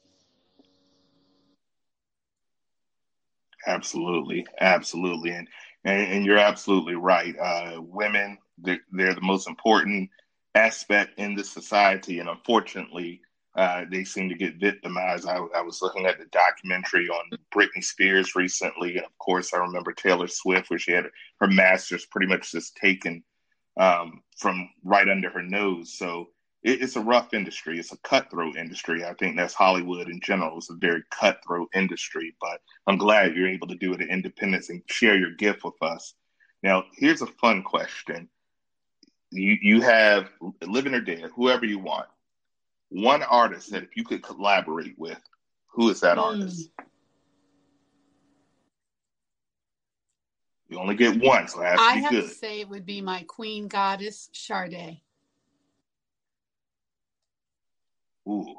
Absolutely, 3.67 4.45
absolutely, 4.59 5.31
and 5.31 5.47
and, 5.83 6.13
and 6.13 6.25
you're 6.25 6.37
absolutely 6.37 6.95
right. 6.95 7.35
Uh, 7.37 7.81
women, 7.81 8.37
they're, 8.57 8.81
they're 8.91 9.15
the 9.15 9.21
most 9.21 9.47
important 9.47 10.09
aspect 10.55 11.17
in 11.19 11.35
this 11.35 11.49
society, 11.49 12.19
and 12.19 12.29
unfortunately, 12.29 13.21
uh, 13.55 13.83
they 13.89 14.03
seem 14.03 14.29
to 14.29 14.35
get 14.35 14.55
victimized. 14.55 15.27
I, 15.27 15.35
I, 15.55 15.61
was 15.61 15.81
looking 15.81 16.05
at 16.05 16.17
the 16.17 16.25
documentary 16.25 17.09
on 17.09 17.37
Britney 17.53 17.83
Spears 17.83 18.35
recently, 18.35 18.95
and 18.95 19.05
of 19.05 19.17
course, 19.17 19.53
I 19.53 19.57
remember 19.57 19.91
Taylor 19.91 20.27
Swift, 20.27 20.69
where 20.69 20.79
she 20.79 20.93
had 20.93 21.05
her 21.41 21.47
masters 21.47 22.05
pretty 22.05 22.27
much 22.27 22.51
just 22.51 22.77
taken 22.77 23.23
um, 23.77 24.21
from 24.37 24.69
right 24.83 25.09
under 25.09 25.29
her 25.29 25.41
nose. 25.41 25.93
So 25.97 26.29
it, 26.63 26.81
it's 26.81 26.95
a 26.95 27.01
rough 27.01 27.33
industry. 27.33 27.77
It's 27.77 27.91
a 27.91 27.97
cutthroat 27.97 28.55
industry. 28.55 29.03
I 29.03 29.13
think 29.15 29.35
that's 29.35 29.53
Hollywood 29.53 30.07
in 30.07 30.21
general. 30.21 30.57
It's 30.57 30.69
a 30.69 30.75
very 30.75 31.03
cutthroat 31.11 31.69
industry. 31.75 32.33
But 32.39 32.61
I'm 32.87 32.97
glad 32.97 33.35
you're 33.35 33.49
able 33.49 33.67
to 33.67 33.75
do 33.75 33.93
it 33.93 34.01
at 34.01 34.09
Independence 34.09 34.69
and 34.69 34.81
share 34.85 35.17
your 35.17 35.35
gift 35.35 35.63
with 35.65 35.81
us. 35.81 36.13
Now, 36.63 36.85
here's 36.95 37.21
a 37.21 37.27
fun 37.27 37.63
question 37.63 38.29
you 39.31 39.57
you 39.61 39.81
have 39.81 40.29
living 40.65 40.93
or 40.93 41.01
dead, 41.01 41.29
whoever 41.35 41.65
you 41.65 41.79
want, 41.79 42.07
one 42.91 43.23
artist 43.23 43.71
that 43.71 43.83
if 43.83 43.95
you 43.95 44.03
could 44.03 44.21
collaborate 44.21 44.97
with, 44.99 45.19
who 45.67 45.89
is 45.89 46.01
that 46.01 46.17
mm. 46.17 46.23
artist? 46.23 46.69
You 50.67 50.79
only 50.79 50.95
get 50.95 51.21
one, 51.21 51.47
so 51.47 51.61
it 51.61 51.65
has 51.65 51.79
to 51.79 51.83
I 51.83 51.93
have 51.95 52.11
good. 52.11 52.29
to 52.29 52.29
say 52.29 52.61
it 52.61 52.69
would 52.69 52.85
be 52.85 53.01
my 53.01 53.23
queen 53.27 53.67
goddess, 53.67 54.29
Sade. 54.31 55.01
Ooh. 58.27 58.55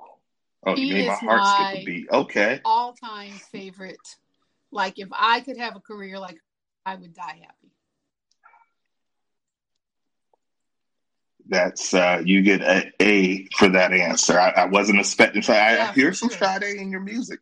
Oh, 0.65 0.75
he 0.75 0.87
you 0.87 0.95
made 0.95 1.09
my 1.09 1.15
heart 1.15 1.47
skip 1.47 1.83
a 1.83 1.85
beat. 1.85 2.09
Okay. 2.11 2.61
All 2.65 2.93
time 2.93 3.33
favorite. 3.51 4.17
Like 4.71 4.99
if 4.99 5.09
I 5.13 5.41
could 5.41 5.57
have 5.57 5.77
a 5.77 5.81
career 5.81 6.19
like 6.19 6.39
I 6.85 6.97
would 6.97 7.15
die 7.15 7.41
happy. 7.43 7.62
That's 11.53 11.93
uh, 11.93 12.23
you 12.25 12.41
get 12.41 12.63
a 12.63 12.91
A 12.99 13.47
for 13.59 13.69
that 13.69 13.93
answer. 13.93 14.41
I, 14.41 14.49
I 14.53 14.65
wasn't 14.65 15.01
expecting. 15.01 15.43
So 15.43 15.53
I, 15.53 15.75
yeah, 15.75 15.89
I 15.91 15.93
hear 15.93 16.15
some 16.15 16.31
sure. 16.31 16.39
Sade 16.39 16.79
in 16.79 16.91
your 16.91 17.03
music. 17.03 17.41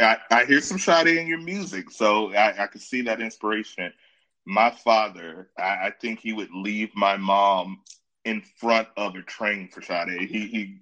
I, 0.00 0.16
I 0.32 0.44
hear 0.46 0.60
some 0.60 0.80
Sade 0.80 1.16
in 1.16 1.28
your 1.28 1.38
music, 1.38 1.92
so 1.92 2.34
I, 2.34 2.64
I 2.64 2.66
could 2.66 2.80
see 2.80 3.02
that 3.02 3.20
inspiration. 3.20 3.92
My 4.44 4.70
father, 4.70 5.48
I, 5.56 5.62
I 5.62 5.92
think 6.00 6.18
he 6.18 6.32
would 6.32 6.50
leave 6.52 6.90
my 6.96 7.16
mom 7.16 7.82
in 8.24 8.42
front 8.56 8.88
of 8.96 9.14
a 9.14 9.22
train 9.22 9.68
for 9.68 9.80
Sade. 9.80 10.28
He 10.28 10.48
he 10.48 10.80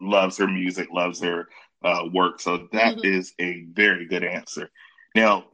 loves 0.00 0.38
her 0.38 0.48
music, 0.48 0.88
loves 0.90 1.20
her 1.20 1.48
uh, 1.84 2.04
work, 2.14 2.40
so 2.40 2.66
that 2.72 2.96
mm-hmm. 2.96 3.12
is 3.12 3.34
a 3.38 3.66
very 3.74 4.06
good 4.06 4.24
answer. 4.24 4.70
Now, 5.14 5.44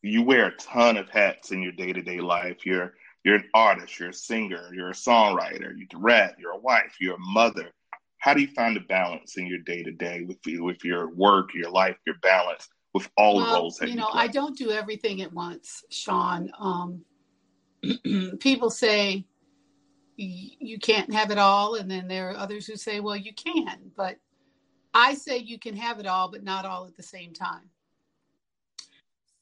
you 0.00 0.22
wear 0.22 0.46
a 0.46 0.56
ton 0.58 0.96
of 0.96 1.10
hats 1.10 1.50
in 1.50 1.60
your 1.60 1.72
day 1.72 1.92
to 1.92 2.02
day 2.02 2.20
life. 2.20 2.64
You're 2.64 2.94
you're 3.24 3.36
an 3.36 3.48
artist, 3.54 3.98
you're 3.98 4.10
a 4.10 4.14
singer, 4.14 4.70
you're 4.74 4.90
a 4.90 4.94
songwriter, 4.94 5.76
you 5.76 5.86
direct, 5.86 6.38
you're 6.38 6.52
a 6.52 6.58
wife, 6.58 6.96
you're 7.00 7.14
a 7.14 7.18
mother. 7.18 7.70
How 8.18 8.34
do 8.34 8.40
you 8.40 8.48
find 8.48 8.76
a 8.76 8.80
balance 8.80 9.36
in 9.36 9.46
your 9.46 9.58
day 9.58 9.82
to 9.82 9.92
day 9.92 10.22
with 10.22 10.38
with 10.60 10.84
your 10.84 11.08
work, 11.08 11.54
your 11.54 11.70
life, 11.70 11.96
your 12.06 12.16
balance 12.22 12.68
with 12.92 13.08
all 13.16 13.36
well, 13.36 13.46
the 13.46 13.52
roles 13.52 13.76
that 13.78 13.88
you 13.88 13.96
know? 13.96 14.08
You 14.12 14.20
I 14.20 14.28
don't 14.28 14.56
do 14.56 14.70
everything 14.70 15.22
at 15.22 15.32
once, 15.32 15.84
Sean. 15.90 16.50
Um, 16.58 17.04
people 18.40 18.70
say 18.70 19.24
you 20.16 20.78
can't 20.78 21.12
have 21.12 21.30
it 21.30 21.38
all, 21.38 21.74
and 21.74 21.90
then 21.90 22.06
there 22.06 22.30
are 22.30 22.36
others 22.36 22.66
who 22.66 22.76
say, 22.76 23.00
well, 23.00 23.16
you 23.16 23.32
can. 23.34 23.90
But 23.96 24.16
I 24.92 25.14
say 25.14 25.38
you 25.38 25.58
can 25.58 25.76
have 25.76 25.98
it 25.98 26.06
all, 26.06 26.30
but 26.30 26.44
not 26.44 26.64
all 26.64 26.86
at 26.86 26.96
the 26.96 27.02
same 27.02 27.32
time. 27.32 27.70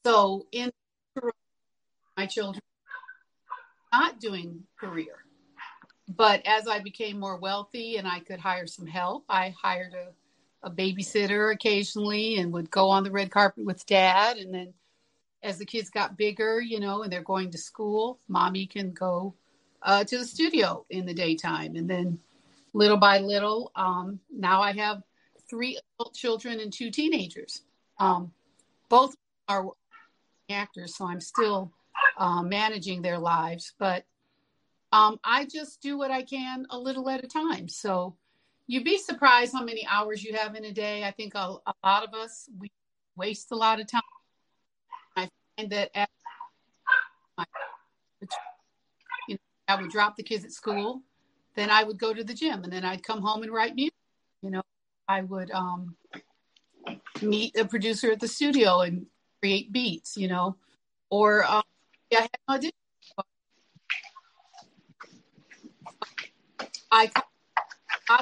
So 0.05 0.47
in 0.51 0.71
my 2.17 2.25
children 2.25 2.61
not 3.93 4.19
doing 4.19 4.63
career. 4.79 5.13
But 6.09 6.45
as 6.45 6.67
I 6.67 6.79
became 6.79 7.19
more 7.19 7.37
wealthy 7.37 7.97
and 7.97 8.07
I 8.07 8.19
could 8.19 8.39
hire 8.39 8.67
some 8.67 8.87
help, 8.87 9.23
I 9.29 9.53
hired 9.61 9.93
a, 9.93 10.67
a 10.67 10.71
babysitter 10.71 11.53
occasionally 11.53 12.37
and 12.37 12.51
would 12.51 12.69
go 12.71 12.89
on 12.89 13.03
the 13.03 13.11
red 13.11 13.31
carpet 13.31 13.63
with 13.63 13.85
dad. 13.85 14.37
And 14.37 14.53
then 14.53 14.73
as 15.43 15.59
the 15.59 15.65
kids 15.65 15.89
got 15.89 16.17
bigger, 16.17 16.59
you 16.59 16.79
know, 16.79 17.03
and 17.03 17.13
they're 17.13 17.21
going 17.21 17.51
to 17.51 17.57
school, 17.57 18.19
mommy 18.27 18.65
can 18.65 18.91
go 18.91 19.35
uh, 19.81 20.03
to 20.03 20.17
the 20.17 20.25
studio 20.25 20.85
in 20.89 21.05
the 21.05 21.13
daytime. 21.13 21.75
And 21.75 21.89
then 21.89 22.19
little 22.73 22.97
by 22.97 23.19
little, 23.19 23.71
um, 23.75 24.19
now 24.31 24.61
I 24.61 24.73
have 24.73 25.03
three 25.49 25.79
adult 25.99 26.15
children 26.15 26.59
and 26.59 26.73
two 26.73 26.89
teenagers. 26.89 27.61
Um, 27.99 28.31
both 28.89 29.15
are 29.47 29.67
actors, 30.49 30.97
so 30.97 31.05
I'm 31.05 31.21
still 31.21 31.71
uh, 32.17 32.41
managing 32.41 33.01
their 33.01 33.19
lives. 33.19 33.73
But 33.77 34.05
um, 34.91 35.19
I 35.23 35.45
just 35.45 35.81
do 35.81 35.97
what 35.97 36.11
I 36.11 36.21
can 36.23 36.67
a 36.69 36.77
little 36.77 37.09
at 37.09 37.23
a 37.23 37.27
time. 37.27 37.67
So 37.67 38.15
you'd 38.67 38.83
be 38.83 38.97
surprised 38.97 39.53
how 39.53 39.63
many 39.63 39.85
hours 39.89 40.23
you 40.23 40.35
have 40.35 40.55
in 40.55 40.65
a 40.65 40.71
day. 40.71 41.03
I 41.03 41.11
think 41.11 41.35
a, 41.35 41.55
a 41.65 41.73
lot 41.83 42.03
of 42.03 42.13
us 42.13 42.49
we 42.59 42.71
waste 43.15 43.51
a 43.51 43.55
lot 43.55 43.79
of 43.79 43.87
time. 43.87 44.01
I 45.17 45.29
find 45.57 45.71
that 45.71 45.91
at 45.95 46.09
you 49.27 49.35
know, 49.35 49.39
I 49.67 49.81
would 49.81 49.91
drop 49.91 50.15
the 50.15 50.23
kids 50.23 50.45
at 50.45 50.51
school, 50.51 51.01
then 51.55 51.69
I 51.69 51.83
would 51.83 51.97
go 51.99 52.13
to 52.13 52.23
the 52.23 52.33
gym, 52.33 52.63
and 52.63 52.71
then 52.71 52.85
I'd 52.85 53.03
come 53.03 53.21
home 53.21 53.43
and 53.43 53.51
write 53.51 53.75
music. 53.75 53.93
You 54.41 54.51
know, 54.51 54.61
I 55.07 55.21
would 55.21 55.51
um, 55.51 55.95
meet 57.21 57.57
a 57.57 57.65
producer 57.65 58.11
at 58.11 58.19
the 58.19 58.27
studio 58.27 58.81
and 58.81 59.07
create 59.41 59.71
beats, 59.71 60.17
you 60.17 60.27
know, 60.27 60.55
or 61.09 61.43
um, 61.45 61.63
I 62.15 62.21
had 62.21 62.29
an 62.47 62.55
audition. 62.55 62.73
I, 66.91 67.11
I, 68.09 68.21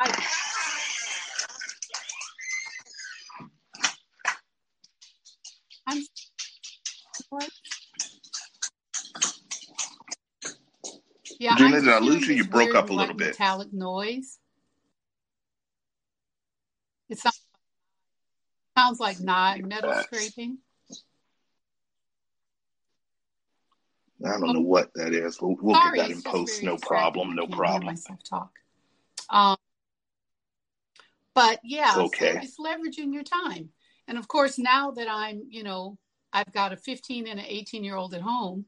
I 0.00 0.24
I'm 5.86 6.02
yeah, 11.38 11.56
Gina, 11.56 11.80
did 11.80 11.88
I 11.88 11.98
lose 11.98 12.28
you? 12.28 12.34
You 12.34 12.44
broke 12.44 12.74
up 12.74 12.90
a 12.90 12.92
little 12.92 13.14
bit. 13.14 13.28
Metallic 13.28 13.72
noise. 13.72 14.38
It 17.08 17.18
sounds, 17.18 17.40
sounds 18.76 19.00
like 19.00 19.20
not 19.20 19.60
metal 19.60 19.94
scraping. 20.02 20.58
I 24.24 24.38
don't 24.38 24.52
know 24.52 24.60
what 24.60 24.92
that 24.94 25.14
is. 25.14 25.40
We'll, 25.40 25.56
we'll 25.60 25.74
Sorry, 25.74 25.98
get 25.98 26.08
that 26.08 26.14
in 26.14 26.22
post. 26.22 26.62
No 26.62 26.76
problem. 26.76 27.34
No 27.34 27.46
problem. 27.46 27.86
Myself 27.86 28.22
talk. 28.22 28.52
Um, 29.30 29.56
but 31.34 31.60
yeah, 31.64 31.94
okay. 31.96 32.34
So 32.34 32.40
it's 32.42 32.58
leveraging 32.60 33.12
your 33.14 33.22
time. 33.22 33.70
And 34.08 34.18
of 34.18 34.28
course, 34.28 34.58
now 34.58 34.90
that 34.92 35.08
I'm, 35.08 35.44
you 35.48 35.62
know, 35.62 35.96
I've 36.32 36.52
got 36.52 36.72
a 36.72 36.76
15 36.76 37.26
and 37.28 37.40
an 37.40 37.46
18 37.46 37.84
year 37.84 37.96
old 37.96 38.14
at 38.14 38.20
home, 38.20 38.66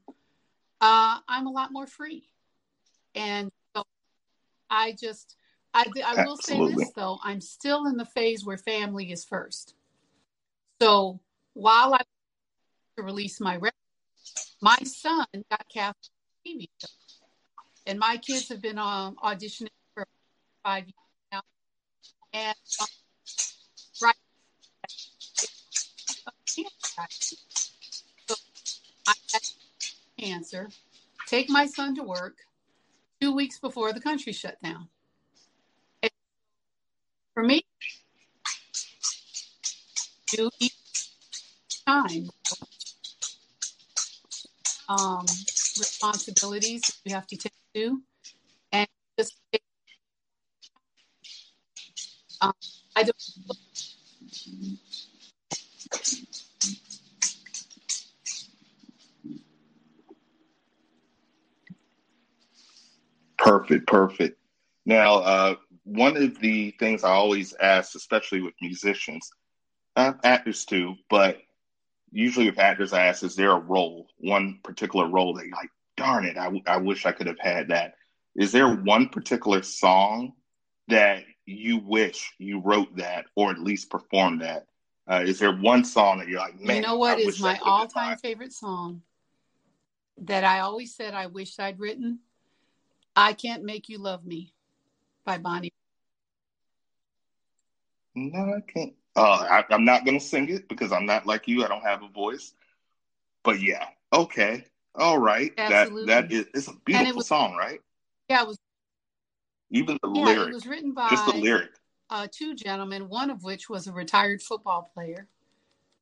uh, 0.81 1.19
I'm 1.27 1.47
a 1.47 1.51
lot 1.51 1.71
more 1.71 1.87
free. 1.87 2.29
And 3.13 3.51
so 3.75 3.83
I 4.69 4.95
just, 4.99 5.35
I, 5.73 5.85
I 6.05 6.23
will 6.23 6.37
Absolutely. 6.37 6.73
say 6.73 6.75
this 6.75 6.91
though, 6.95 7.19
I'm 7.23 7.41
still 7.41 7.85
in 7.85 7.97
the 7.97 8.05
phase 8.05 8.45
where 8.45 8.57
family 8.57 9.11
is 9.11 9.23
first. 9.23 9.75
So 10.81 11.19
while 11.53 11.93
I 11.93 12.01
to 12.97 13.03
release 13.03 13.39
my 13.39 13.55
record, 13.55 13.73
my 14.63 14.77
son 14.85 15.25
got 15.51 15.67
cast 15.67 16.09
TV 16.47 16.69
show. 16.81 16.87
And 17.85 17.99
my 17.99 18.15
kids 18.15 18.47
have 18.47 18.61
been 18.61 18.79
um, 18.79 19.17
auditioning 19.21 19.67
for 19.93 20.07
five 20.63 20.85
years 20.85 20.93
now. 21.33 21.41
And 22.33 22.55
um, 22.79 22.87
right 24.01 24.15
so 28.25 28.35
I 29.05 29.13
had 29.33 29.41
cancer, 30.17 30.69
take 31.27 31.49
my 31.49 31.65
son 31.65 31.95
to 31.95 32.03
work 32.03 32.37
two 33.19 33.35
weeks 33.35 33.59
before 33.59 33.91
the 33.91 33.99
country 33.99 34.31
shut 34.31 34.55
down. 34.63 34.87
And 36.01 36.11
for 37.33 37.43
me, 37.43 37.65
do 40.31 40.49
time 41.85 42.29
um, 44.89 45.25
responsibilities 45.77 46.99
you 47.05 47.13
have 47.13 47.27
to 47.27 47.37
take 47.37 47.53
to, 47.75 48.01
and 48.71 48.87
just 49.17 49.33
um, 52.41 52.53
I 52.95 53.03
don't. 53.03 53.15
Perfect, 63.37 63.87
perfect. 63.87 64.39
Now, 64.85 65.15
uh, 65.15 65.55
one 65.83 66.17
of 66.17 66.39
the 66.39 66.71
things 66.79 67.03
I 67.03 67.11
always 67.11 67.53
ask, 67.53 67.95
especially 67.95 68.41
with 68.41 68.53
musicians, 68.61 69.29
uh, 69.95 70.13
actors 70.23 70.65
too, 70.65 70.95
but 71.09 71.39
usually 72.13 72.49
with 72.49 72.59
actors, 72.59 72.93
I 72.93 73.07
ask, 73.07 73.23
is 73.23 73.35
there 73.35 73.51
a 73.51 73.59
role, 73.59 74.07
one 74.19 74.59
particular 74.63 75.07
role 75.07 75.33
that 75.33 75.45
you're 75.45 75.55
like, 75.55 75.71
darn 75.97 76.25
it, 76.25 76.37
I, 76.37 76.45
w- 76.45 76.63
I 76.67 76.77
wish 76.77 77.05
I 77.05 77.11
could 77.11 77.27
have 77.27 77.39
had 77.39 77.69
that? 77.69 77.95
Is 78.35 78.51
there 78.51 78.73
one 78.73 79.09
particular 79.09 79.61
song 79.63 80.33
that 80.87 81.23
you 81.45 81.77
wish 81.79 82.33
you 82.37 82.59
wrote 82.59 82.95
that 82.97 83.25
or 83.35 83.51
at 83.51 83.59
least 83.59 83.89
performed 83.89 84.41
that? 84.41 84.65
Uh, 85.09 85.23
is 85.25 85.39
there 85.39 85.55
one 85.55 85.83
song 85.83 86.19
that 86.19 86.27
you're 86.27 86.39
like, 86.39 86.59
man, 86.61 86.77
you 86.77 86.81
know 86.81 86.95
what 86.95 87.19
is 87.19 87.39
my 87.41 87.59
all 87.63 87.87
time 87.87 88.17
favorite 88.17 88.53
song 88.53 89.01
that 90.19 90.43
I 90.43 90.59
always 90.59 90.95
said 90.95 91.13
I 91.13 91.27
wished 91.27 91.59
I'd 91.59 91.79
written? 91.79 92.19
I 93.15 93.33
Can't 93.33 93.63
Make 93.63 93.89
You 93.89 93.97
Love 93.97 94.25
Me 94.25 94.53
by 95.25 95.37
Bonnie. 95.37 95.73
No, 98.15 98.55
I 98.55 98.61
can't. 98.71 98.93
Uh, 99.15 99.63
I, 99.69 99.73
am 99.73 99.85
not 99.85 100.05
going 100.05 100.19
to 100.19 100.25
sing 100.25 100.49
it 100.49 100.67
because 100.67 100.91
I'm 100.91 101.05
not 101.05 101.25
like 101.25 101.47
you. 101.47 101.63
I 101.63 101.67
don't 101.67 101.83
have 101.83 102.01
a 102.01 102.07
voice. 102.07 102.53
But 103.43 103.61
yeah, 103.61 103.85
okay, 104.11 104.65
all 104.95 105.19
right. 105.19 105.51
Absolutely. 105.57 106.05
That 106.07 106.29
that 106.29 106.35
is 106.35 106.45
it's 106.53 106.67
a 106.67 106.73
beautiful 106.85 107.17
was, 107.17 107.27
song, 107.27 107.55
right? 107.55 107.79
Yeah, 108.29 108.43
it 108.43 108.47
was. 108.47 108.57
Even 109.69 109.97
the 110.01 110.09
yeah, 110.13 110.23
lyric. 110.23 110.49
It 110.49 110.53
was 110.53 110.65
written 110.67 110.93
by 110.93 111.09
just 111.09 111.25
the 111.25 111.33
lyric. 111.33 111.71
Uh, 112.09 112.27
two 112.31 112.55
gentlemen, 112.55 113.09
one 113.09 113.29
of 113.29 113.43
which 113.43 113.69
was 113.69 113.87
a 113.87 113.91
retired 113.91 114.41
football 114.41 114.91
player 114.93 115.27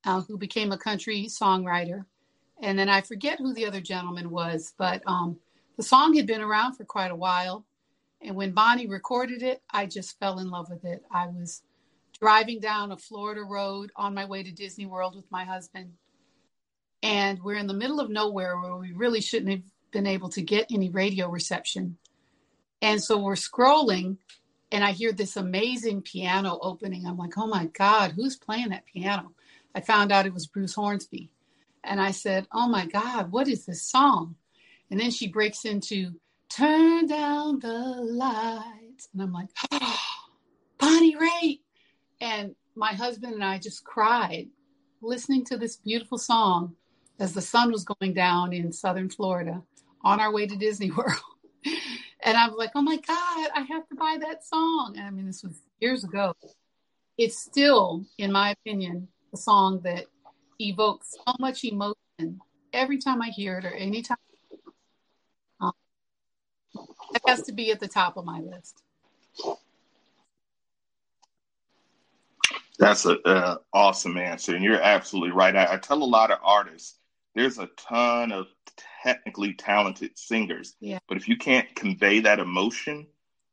uh, 0.06 0.22
who 0.22 0.38
became 0.38 0.72
a 0.72 0.78
country 0.78 1.28
songwriter, 1.28 2.06
and 2.62 2.78
then 2.78 2.90
I 2.90 3.02
forget 3.02 3.40
who 3.40 3.54
the 3.54 3.66
other 3.66 3.82
gentleman 3.82 4.30
was, 4.30 4.74
but 4.78 5.02
um, 5.06 5.38
the 5.78 5.84
song 5.84 6.16
had 6.16 6.28
been 6.28 6.42
around 6.42 6.76
for 6.76 6.86
quite 6.86 7.12
a 7.12 7.16
while. 7.16 7.66
And 8.22 8.36
when 8.36 8.52
Bonnie 8.52 8.88
recorded 8.88 9.42
it, 9.42 9.64
I 9.72 9.88
just 9.88 10.20
fell 10.20 10.38
in 10.40 10.52
love 10.52 10.70
with 10.70 10.86
it. 10.86 11.04
I 11.12 11.26
was 11.26 11.64
driving 12.22 12.60
down 12.60 12.92
a 12.92 12.98
Florida 12.98 13.42
road 13.42 13.92
on 13.96 14.14
my 14.14 14.26
way 14.26 14.44
to 14.44 14.52
Disney 14.52 14.86
World 14.86 15.16
with 15.16 15.30
my 15.32 15.44
husband. 15.44 15.94
And 17.02 17.42
we're 17.42 17.56
in 17.56 17.66
the 17.66 17.74
middle 17.74 18.00
of 18.00 18.12
nowhere 18.12 18.60
where 18.60 18.76
we 18.76 18.92
really 18.92 19.22
shouldn't 19.22 19.52
have 19.52 19.64
been 19.92 20.06
able 20.06 20.30
to 20.30 20.42
get 20.44 20.72
any 20.72 20.90
radio 20.90 21.30
reception. 21.30 21.98
And 22.82 23.02
so 23.02 23.18
we're 23.18 23.34
scrolling, 23.34 24.18
and 24.72 24.84
I 24.84 24.92
hear 24.92 25.12
this 25.12 25.36
amazing 25.36 26.04
piano 26.04 26.60
opening. 26.62 27.08
I'm 27.08 27.18
like, 27.18 27.38
oh 27.38 27.48
my 27.48 27.66
God, 27.66 28.12
who's 28.12 28.36
playing 28.36 28.70
that 28.70 28.86
piano? 28.86 29.32
I 29.74 29.82
found 29.82 30.12
out 30.12 30.28
it 30.28 30.34
was 30.34 30.48
Bruce 30.48 30.76
Hornsby. 30.76 31.32
And 31.84 32.00
I 32.00 32.12
said, 32.12 32.48
oh 32.52 32.68
my 32.68 32.86
God, 32.86 33.32
what 33.32 33.48
is 33.48 33.66
this 33.66 33.82
song? 33.82 34.36
And 34.92 35.00
then 35.00 35.10
she 35.10 35.28
breaks 35.28 35.66
into 35.66 36.14
turn 36.50 37.08
down 37.08 37.60
the 37.60 37.68
lights. 37.68 39.10
And 39.12 39.24
I'm 39.24 39.34
like, 39.34 39.50
oh, 39.72 40.00
Bonnie 40.78 41.16
Raitt. 41.16 41.62
And 42.22 42.56
my 42.76 42.94
husband 42.94 43.34
and 43.34 43.44
I 43.44 43.58
just 43.58 43.84
cried 43.84 44.48
listening 45.02 45.44
to 45.46 45.58
this 45.58 45.78
beautiful 45.78 46.20
song 46.20 46.76
as 47.20 47.34
the 47.34 47.42
sun 47.42 47.72
was 47.72 47.84
going 47.84 48.14
down 48.14 48.54
in 48.54 48.72
southern 48.72 49.10
Florida 49.10 49.62
on 50.04 50.20
our 50.20 50.32
way 50.32 50.46
to 50.46 50.56
Disney 50.56 50.92
World. 50.98 51.20
and 52.24 52.38
I'm 52.38 52.56
like, 52.56 52.72
oh 52.76 52.82
my 52.84 52.98
God, 52.98 53.50
I 53.56 53.66
have 53.70 53.88
to 53.90 53.96
buy 53.96 54.18
that 54.22 54.46
song. 54.46 54.94
And 54.98 55.06
I 55.06 55.10
mean, 55.10 55.26
this 55.26 55.44
was 55.44 55.60
years 55.80 56.04
ago. 56.04 56.34
It's 57.18 57.38
still, 57.38 58.06
in 58.18 58.32
my 58.32 58.52
opinion, 58.52 59.08
a 59.34 59.38
song 59.38 59.82
that 59.84 60.06
evokes 60.60 61.16
so 61.26 61.36
much 61.40 61.64
emotion 61.64 62.40
every 62.72 63.00
time 63.00 63.22
I 63.22 63.30
hear 63.30 63.58
it 63.58 63.66
or 63.66 63.74
anytime 63.74 64.18
um, 65.60 65.74
it 67.14 67.22
has 67.28 67.42
to 67.44 67.52
be 67.52 67.72
at 67.72 67.80
the 67.80 67.88
top 67.88 68.18
of 68.18 68.26
my 68.26 68.40
list. 68.40 68.84
That's 72.82 73.06
an 73.06 73.20
uh, 73.26 73.58
awesome 73.74 74.18
answer, 74.18 74.56
and 74.56 74.64
you're 74.64 74.82
absolutely 74.82 75.30
right. 75.30 75.56
I, 75.56 75.74
I 75.74 75.78
tell 75.78 76.02
a 76.02 76.04
lot 76.04 76.32
of 76.32 76.40
artists 76.44 76.98
there's 77.36 77.60
a 77.60 77.70
ton 77.78 78.32
of 78.32 78.48
technically 79.04 79.54
talented 79.54 80.18
singers, 80.18 80.76
yeah. 80.80 80.98
but 81.08 81.16
if 81.16 81.28
you 81.28 81.38
can't 81.38 81.74
convey 81.76 82.22
that 82.22 82.40
emotion 82.40 83.06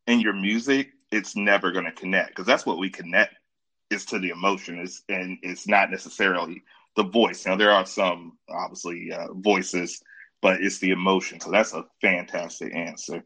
in 0.06 0.20
your 0.20 0.32
music, 0.32 0.92
it's 1.12 1.36
never 1.36 1.72
going 1.72 1.84
to 1.84 1.92
connect 1.92 2.30
because 2.30 2.46
that's 2.46 2.64
what 2.64 2.78
we 2.78 2.88
connect 2.88 3.34
is 3.90 4.06
to 4.06 4.18
the 4.18 4.30
emotion 4.30 4.78
is 4.78 5.02
and 5.10 5.36
it's 5.42 5.68
not 5.68 5.90
necessarily 5.90 6.62
the 6.96 7.04
voice. 7.04 7.44
Now 7.44 7.56
there 7.56 7.72
are 7.72 7.84
some 7.84 8.38
obviously 8.48 9.12
uh, 9.12 9.34
voices, 9.34 10.02
but 10.40 10.62
it's 10.62 10.78
the 10.78 10.92
emotion. 10.92 11.38
So 11.38 11.50
that's 11.50 11.74
a 11.74 11.84
fantastic 12.00 12.74
answer. 12.74 13.24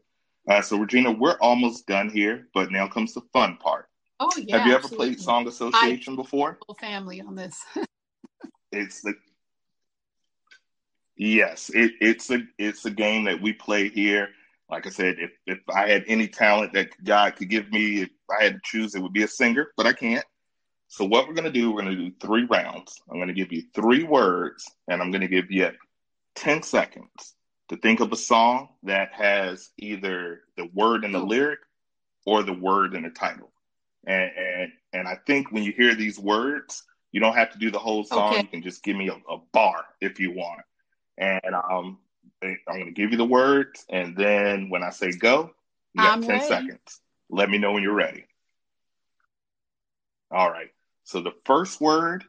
Uh, 0.49 0.61
so, 0.61 0.77
Regina, 0.77 1.13
we're 1.13 1.37
almost 1.39 1.87
done 1.87 2.09
here, 2.09 2.49
but 2.53 2.71
now 2.71 2.89
comes 2.89 3.13
the 3.13 3.21
fun 3.31 3.55
part. 3.55 3.82
Oh 4.23 4.31
yeah. 4.37 4.57
Have 4.57 4.67
you 4.67 4.73
ever 4.73 4.83
absolutely. 4.83 5.07
played 5.15 5.21
Song 5.21 5.47
Association 5.47 6.13
I, 6.13 6.15
before? 6.15 6.57
Family 6.79 7.19
on 7.19 7.35
this. 7.35 7.61
it's 8.71 9.01
the 9.01 9.13
yes, 11.17 11.69
it, 11.73 11.91
it's 11.99 12.31
a 12.31 12.39
it's 12.57 12.85
a 12.85 12.91
game 12.91 13.25
that 13.25 13.41
we 13.41 13.51
play 13.51 13.89
here. 13.89 14.29
Like 14.69 14.87
I 14.87 14.91
said, 14.91 15.17
if 15.19 15.31
if 15.45 15.59
I 15.69 15.89
had 15.89 16.05
any 16.07 16.29
talent 16.29 16.71
that 16.73 16.89
God 17.03 17.35
could 17.35 17.49
give 17.49 17.69
me, 17.69 18.03
if 18.03 18.09
I 18.29 18.45
had 18.45 18.53
to 18.53 18.61
choose, 18.63 18.95
it 18.95 19.01
would 19.01 19.13
be 19.13 19.23
a 19.23 19.27
singer, 19.27 19.71
but 19.75 19.85
I 19.85 19.93
can't. 19.93 20.25
So 20.87 21.03
what 21.03 21.27
we're 21.27 21.33
gonna 21.33 21.51
do, 21.51 21.71
we're 21.71 21.81
gonna 21.81 21.95
do 21.95 22.11
three 22.21 22.45
rounds. 22.45 23.01
I'm 23.11 23.19
gonna 23.19 23.33
give 23.33 23.51
you 23.51 23.63
three 23.75 24.03
words, 24.03 24.65
and 24.87 25.01
I'm 25.01 25.11
gonna 25.11 25.27
give 25.27 25.51
you 25.51 25.71
ten 26.35 26.63
seconds 26.63 27.35
to 27.67 27.75
think 27.75 27.99
of 27.99 28.13
a 28.13 28.17
song 28.17 28.69
that 28.83 29.11
has 29.11 29.71
either 29.77 30.41
the 30.55 30.69
word 30.73 31.03
in 31.03 31.11
the 31.11 31.21
oh. 31.21 31.25
lyric 31.25 31.59
or 32.25 32.43
the 32.43 32.53
word 32.53 32.95
in 32.95 33.03
the 33.03 33.09
title. 33.09 33.52
And 34.05 34.31
and, 34.37 34.71
and 34.93 35.07
I 35.07 35.17
think 35.25 35.51
when 35.51 35.63
you 35.63 35.71
hear 35.71 35.95
these 35.95 36.19
words, 36.19 36.83
you 37.11 37.19
don't 37.19 37.35
have 37.35 37.51
to 37.51 37.57
do 37.59 37.71
the 37.71 37.79
whole 37.79 38.03
song. 38.03 38.33
Okay. 38.33 38.41
You 38.41 38.47
can 38.47 38.63
just 38.63 38.83
give 38.83 38.95
me 38.95 39.09
a, 39.09 39.15
a 39.31 39.37
bar 39.53 39.85
if 40.01 40.19
you 40.19 40.31
want. 40.31 40.61
And 41.17 41.41
um, 41.53 41.99
I'm 42.41 42.57
going 42.67 42.85
to 42.85 42.91
give 42.91 43.11
you 43.11 43.17
the 43.17 43.25
words, 43.25 43.85
and 43.89 44.15
then 44.17 44.69
when 44.69 44.83
I 44.83 44.89
say 44.89 45.11
go, 45.11 45.51
you 45.93 46.03
have 46.03 46.13
I'm 46.13 46.21
10 46.21 46.29
ready. 46.29 46.47
seconds. 46.47 46.99
Let 47.29 47.49
me 47.49 47.57
know 47.57 47.71
when 47.71 47.83
you're 47.83 47.93
ready. 47.93 48.25
All 50.31 50.49
right. 50.49 50.69
So 51.03 51.21
the 51.21 51.33
first 51.45 51.79
word 51.79 52.23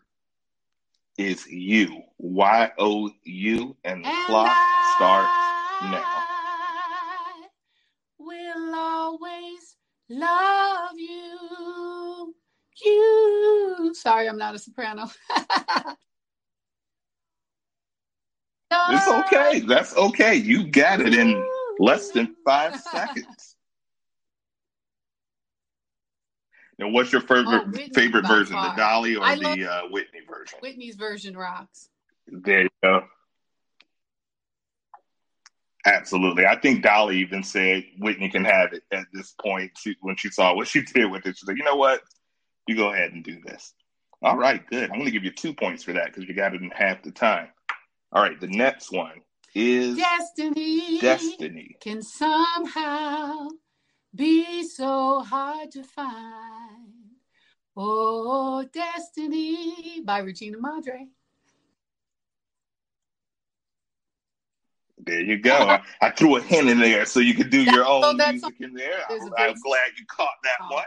is 1.17 1.47
you. 1.47 2.03
Y 2.19 2.73
O 2.79 3.11
U, 3.25 3.77
and 3.85 4.05
the 4.05 4.09
and 4.09 4.27
clock 4.27 4.51
I 4.51 4.95
starts 4.97 5.93
now. 5.93 6.23
Will 8.19 8.75
always 8.75 9.77
love 10.09 10.97
you. 10.97 11.14
You. 12.83 13.93
Sorry, 13.95 14.29
I'm 14.29 14.39
not 14.39 14.55
a 14.55 14.59
soprano. 14.59 15.09
it's 18.71 19.09
okay. 19.09 19.61
That's 19.61 19.97
okay. 19.97 20.35
You 20.35 20.69
got 20.69 21.01
it 21.01 21.15
in 21.15 21.45
less 21.79 22.11
than 22.11 22.35
five 22.45 22.81
seconds. 22.81 23.57
Now, 26.79 26.89
what's 26.89 27.13
your 27.13 27.21
favorite 27.21 27.65
oh, 27.69 27.93
favorite 27.95 28.27
version, 28.27 28.55
far. 28.55 28.71
the 28.71 28.77
Dolly 28.77 29.17
or 29.17 29.25
I 29.25 29.37
the 29.37 29.71
uh, 29.71 29.83
Whitney 29.91 30.21
version? 30.29 30.59
Whitney's 30.61 30.97
version 30.97 31.37
rocks. 31.37 31.89
There 32.27 32.63
you 32.63 32.69
go. 32.83 33.05
Absolutely. 35.87 36.47
I 36.47 36.57
think 36.57 36.83
Dolly 36.83 37.19
even 37.19 37.43
said 37.43 37.85
Whitney 37.99 38.31
can 38.31 38.45
have 38.45 38.73
it 38.73 38.83
at 38.91 39.05
this 39.13 39.35
point 39.41 39.73
she, 39.79 39.95
when 40.01 40.17
she 40.17 40.31
saw 40.31 40.55
what 40.55 40.67
she 40.67 40.83
did 40.83 41.11
with 41.11 41.27
it. 41.27 41.37
She 41.37 41.47
said, 41.47 41.59
you 41.59 41.63
know 41.63 41.77
what? 41.77 42.01
You 42.67 42.77
go 42.77 42.93
ahead 42.93 43.13
and 43.13 43.23
do 43.23 43.41
this. 43.45 43.75
All 44.23 44.37
right, 44.37 44.67
good. 44.69 44.85
I'm 44.85 44.97
going 44.97 45.05
to 45.05 45.11
give 45.11 45.25
you 45.25 45.33
two 45.33 45.53
points 45.53 45.83
for 45.83 45.93
that 45.93 46.07
because 46.07 46.25
you 46.25 46.35
got 46.35 46.55
it 46.55 46.63
in 46.63 46.71
half 46.71 47.03
the 47.03 47.11
time. 47.11 47.49
All 48.13 48.23
right, 48.23 48.41
the 48.41 48.47
next 48.47 48.91
one 48.91 49.21
is 49.55 49.97
Destiny. 49.97 50.99
Destiny. 50.99 51.77
Can 51.81 52.03
somehow 52.03 53.49
be 54.15 54.63
so 54.63 55.21
hard 55.21 55.71
to 55.73 55.83
find. 55.83 56.95
Oh, 57.77 58.65
Destiny 58.73 60.01
by 60.05 60.19
Regina 60.19 60.59
Madre. 60.59 61.09
There 64.99 65.21
you 65.21 65.39
go. 65.39 65.55
I, 65.55 65.83
I, 66.01 66.11
threw 66.11 66.37
a 66.37 66.41
hint 66.41 66.69
in 66.69 66.79
there 66.79 67.05
so 67.05 67.21
you 67.21 67.35
could 67.35 67.51
do 67.51 67.63
your 67.65 67.85
own 67.85 68.17
music 68.17 68.55
in 68.61 68.73
there. 68.75 69.03
I'm, 69.11 69.21
I'm, 69.37 69.55
glad 69.61 69.91
you 69.99 70.07
caught 70.09 70.29
that 70.45 70.59
oh. 70.63 70.75
one. 70.75 70.85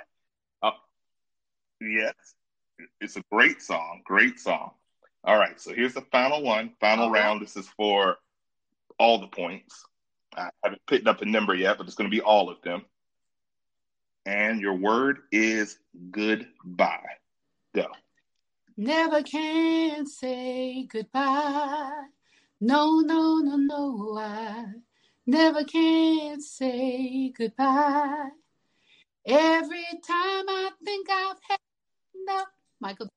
Yes, 1.82 2.14
it's 3.02 3.18
a 3.18 3.24
great 3.32 3.62
song. 3.62 4.02
Great 4.06 4.40
song. 4.40 4.72
All 5.24 5.38
right, 5.38 5.60
so 5.60 5.74
here's 5.74 5.94
the 5.94 6.02
final 6.12 6.42
one, 6.42 6.72
final 6.80 7.10
round. 7.10 7.42
This 7.42 7.58
is 7.58 7.68
for 7.76 8.18
all 9.00 9.20
the 9.20 9.28
points. 9.28 9.84
I 10.36 10.50
haven't 10.64 10.82
picked 10.88 11.08
up 11.08 11.22
a 11.22 11.26
number 11.26 11.54
yet, 11.56 11.78
but 11.78 11.88
it's 11.88 11.96
going 11.96 12.10
to 12.10 12.16
be 12.16 12.22
all 12.22 12.50
of 12.50 12.62
them 12.62 12.86
and 14.28 14.60
your 14.60 14.74
word 14.74 15.20
is 15.32 15.80
goodbye. 16.12 17.16
Go. 17.74 17.88
Never 18.76 19.24
can 19.24 20.06
say 20.06 20.86
goodbye. 20.86 22.04
No, 22.60 23.00
no, 23.00 23.38
no, 23.38 23.56
no. 23.56 24.18
I 24.20 24.66
never 25.26 25.64
can 25.64 26.42
say 26.42 27.30
goodbye. 27.36 28.30
Every 29.26 29.86
time 30.06 30.50
I 30.50 30.72
think 30.84 31.10
I've 31.10 31.40
had 31.48 31.60
Michael 32.80 33.10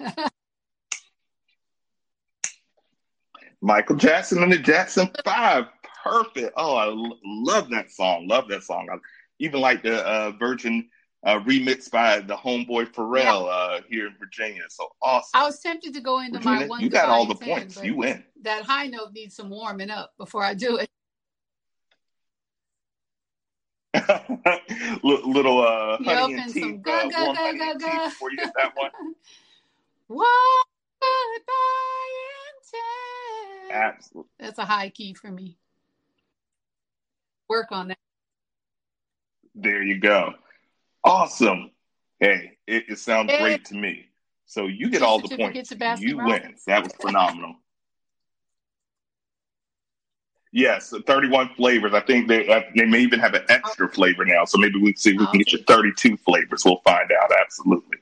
Jackson. 0.00 0.28
Michael 3.60 3.96
Jackson 3.96 4.42
and 4.42 4.52
the 4.52 4.58
Jackson 4.58 5.10
Five. 5.24 5.66
Perfect. 6.04 6.52
Oh, 6.56 6.76
I 6.76 6.86
l- 6.86 7.18
love 7.24 7.70
that 7.70 7.90
song. 7.90 8.28
Love 8.28 8.48
that 8.48 8.62
song. 8.62 8.88
I- 8.92 8.98
even 9.38 9.60
like 9.60 9.82
the 9.82 10.02
uh, 10.06 10.30
Virgin 10.38 10.88
uh, 11.24 11.40
remixed 11.40 11.90
by 11.90 12.20
the 12.20 12.36
homeboy 12.36 12.92
Pharrell 12.92 13.46
yeah. 13.46 13.52
uh, 13.52 13.80
here 13.88 14.06
in 14.06 14.14
Virginia. 14.18 14.62
So 14.68 14.88
awesome. 15.02 15.40
I 15.40 15.44
was 15.44 15.60
tempted 15.60 15.92
to 15.94 16.00
go 16.00 16.20
into 16.20 16.38
Virginia, 16.38 16.60
my 16.60 16.66
one. 16.66 16.80
You 16.80 16.88
got 16.88 17.08
all 17.08 17.26
the 17.26 17.34
10, 17.34 17.48
points. 17.48 17.82
You 17.82 17.96
win. 17.96 18.24
That 18.42 18.62
high 18.62 18.86
note 18.86 19.12
needs 19.12 19.34
some 19.34 19.50
warming 19.50 19.90
up 19.90 20.12
before 20.18 20.42
I 20.44 20.54
do 20.54 20.76
it. 20.76 20.88
Little 25.02 25.60
uh, 25.60 25.98
honey 26.02 26.34
and 26.34 26.52
tea, 26.52 26.60
some 26.60 26.82
uh, 26.86 27.02
go, 27.02 27.10
go, 27.10 27.34
go, 27.34 27.52
go, 27.52 27.78
go. 27.78 28.04
before 28.04 28.30
you 28.30 28.36
get 28.38 28.52
that 28.56 28.72
one. 28.76 28.90
what 30.08 30.66
Absolutely. 33.72 34.30
That's 34.38 34.58
a 34.58 34.64
high 34.64 34.90
key 34.90 35.14
for 35.14 35.30
me. 35.30 35.58
Work 37.48 37.68
on 37.72 37.88
that. 37.88 37.98
There 39.54 39.82
you 39.82 39.98
go. 39.98 40.34
Awesome. 41.04 41.70
Hey, 42.20 42.58
it, 42.66 42.84
it 42.88 42.98
sounds 42.98 43.30
hey. 43.30 43.38
great 43.40 43.64
to 43.66 43.74
me. 43.74 44.06
So 44.46 44.66
you 44.66 44.90
get 44.90 45.02
all 45.02 45.20
the 45.20 45.36
points. 45.36 45.72
You 46.00 46.18
win. 46.18 46.54
That 46.66 46.84
was 46.84 46.92
phenomenal. 46.94 47.56
Yes, 50.56 50.90
31 51.06 51.50
flavors. 51.54 51.92
I 51.92 52.00
think 52.00 52.28
they 52.28 52.48
uh, 52.48 52.62
they 52.74 52.86
may 52.86 53.00
even 53.00 53.20
have 53.20 53.34
an 53.34 53.44
extra 53.50 53.90
flavor 53.90 54.24
now. 54.24 54.46
So 54.46 54.56
maybe 54.56 54.80
we 54.80 54.94
see 54.94 55.12
we 55.12 55.26
can 55.26 55.36
get 55.36 55.52
you 55.52 55.62
32 55.64 56.16
flavors. 56.16 56.64
We'll 56.64 56.80
find 56.82 57.12
out. 57.12 57.30
Absolutely. 57.42 57.98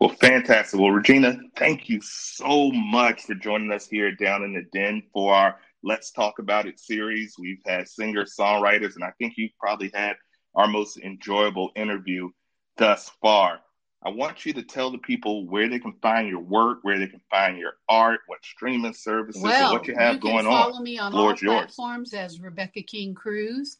Well, 0.00 0.08
fantastic. 0.18 0.80
Well, 0.80 0.88
Regina, 0.88 1.38
thank 1.56 1.90
you 1.90 2.00
so 2.00 2.72
much 2.72 3.24
for 3.24 3.34
joining 3.34 3.70
us 3.70 3.86
here 3.86 4.12
down 4.12 4.44
in 4.44 4.54
the 4.54 4.62
den 4.72 5.02
for 5.12 5.34
our 5.34 5.58
Let's 5.82 6.10
Talk 6.10 6.38
About 6.38 6.64
It 6.64 6.80
series. 6.80 7.34
We've 7.38 7.60
had 7.66 7.86
singer 7.86 8.24
songwriters, 8.24 8.94
and 8.94 9.04
I 9.04 9.12
think 9.18 9.34
you've 9.36 9.58
probably 9.60 9.90
had 9.92 10.16
our 10.54 10.68
most 10.68 10.96
enjoyable 10.96 11.70
interview 11.76 12.30
thus 12.78 13.10
far. 13.20 13.60
I 14.04 14.10
want 14.10 14.44
you 14.44 14.52
to 14.54 14.62
tell 14.62 14.90
the 14.90 14.98
people 14.98 15.46
where 15.46 15.68
they 15.68 15.78
can 15.78 15.92
find 16.02 16.28
your 16.28 16.40
work, 16.40 16.78
where 16.82 16.98
they 16.98 17.06
can 17.06 17.20
find 17.30 17.56
your 17.56 17.74
art, 17.88 18.20
what 18.26 18.44
streaming 18.44 18.92
services, 18.92 19.40
well, 19.40 19.72
what 19.72 19.86
you 19.86 19.94
have 19.94 20.14
you 20.14 20.20
going 20.20 20.46
on. 20.46 20.72
Follow 20.72 20.80
me 20.80 20.98
on 20.98 21.14
all 21.14 21.34
platforms 21.36 22.12
as 22.12 22.40
Rebecca 22.40 22.82
King 22.82 23.14
Crews, 23.14 23.78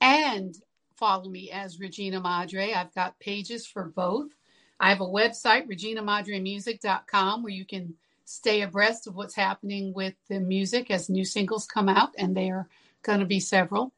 and 0.00 0.56
follow 0.96 1.28
me 1.28 1.50
as 1.50 1.80
Regina 1.80 2.20
Madre. 2.20 2.72
I've 2.72 2.94
got 2.94 3.18
pages 3.18 3.66
for 3.66 3.84
both. 3.84 4.30
I 4.78 4.90
have 4.90 5.00
a 5.00 5.06
website, 5.06 5.68
reginamadremusic.com, 5.68 7.42
where 7.42 7.52
you 7.52 7.64
can 7.64 7.94
stay 8.24 8.62
abreast 8.62 9.06
of 9.06 9.16
what's 9.16 9.34
happening 9.34 9.92
with 9.92 10.14
the 10.28 10.38
music 10.38 10.90
as 10.90 11.08
new 11.10 11.24
singles 11.24 11.66
come 11.66 11.88
out, 11.88 12.10
and 12.16 12.36
there 12.36 12.56
are 12.58 12.68
going 13.02 13.20
to 13.20 13.26
be 13.26 13.40
several. 13.40 13.92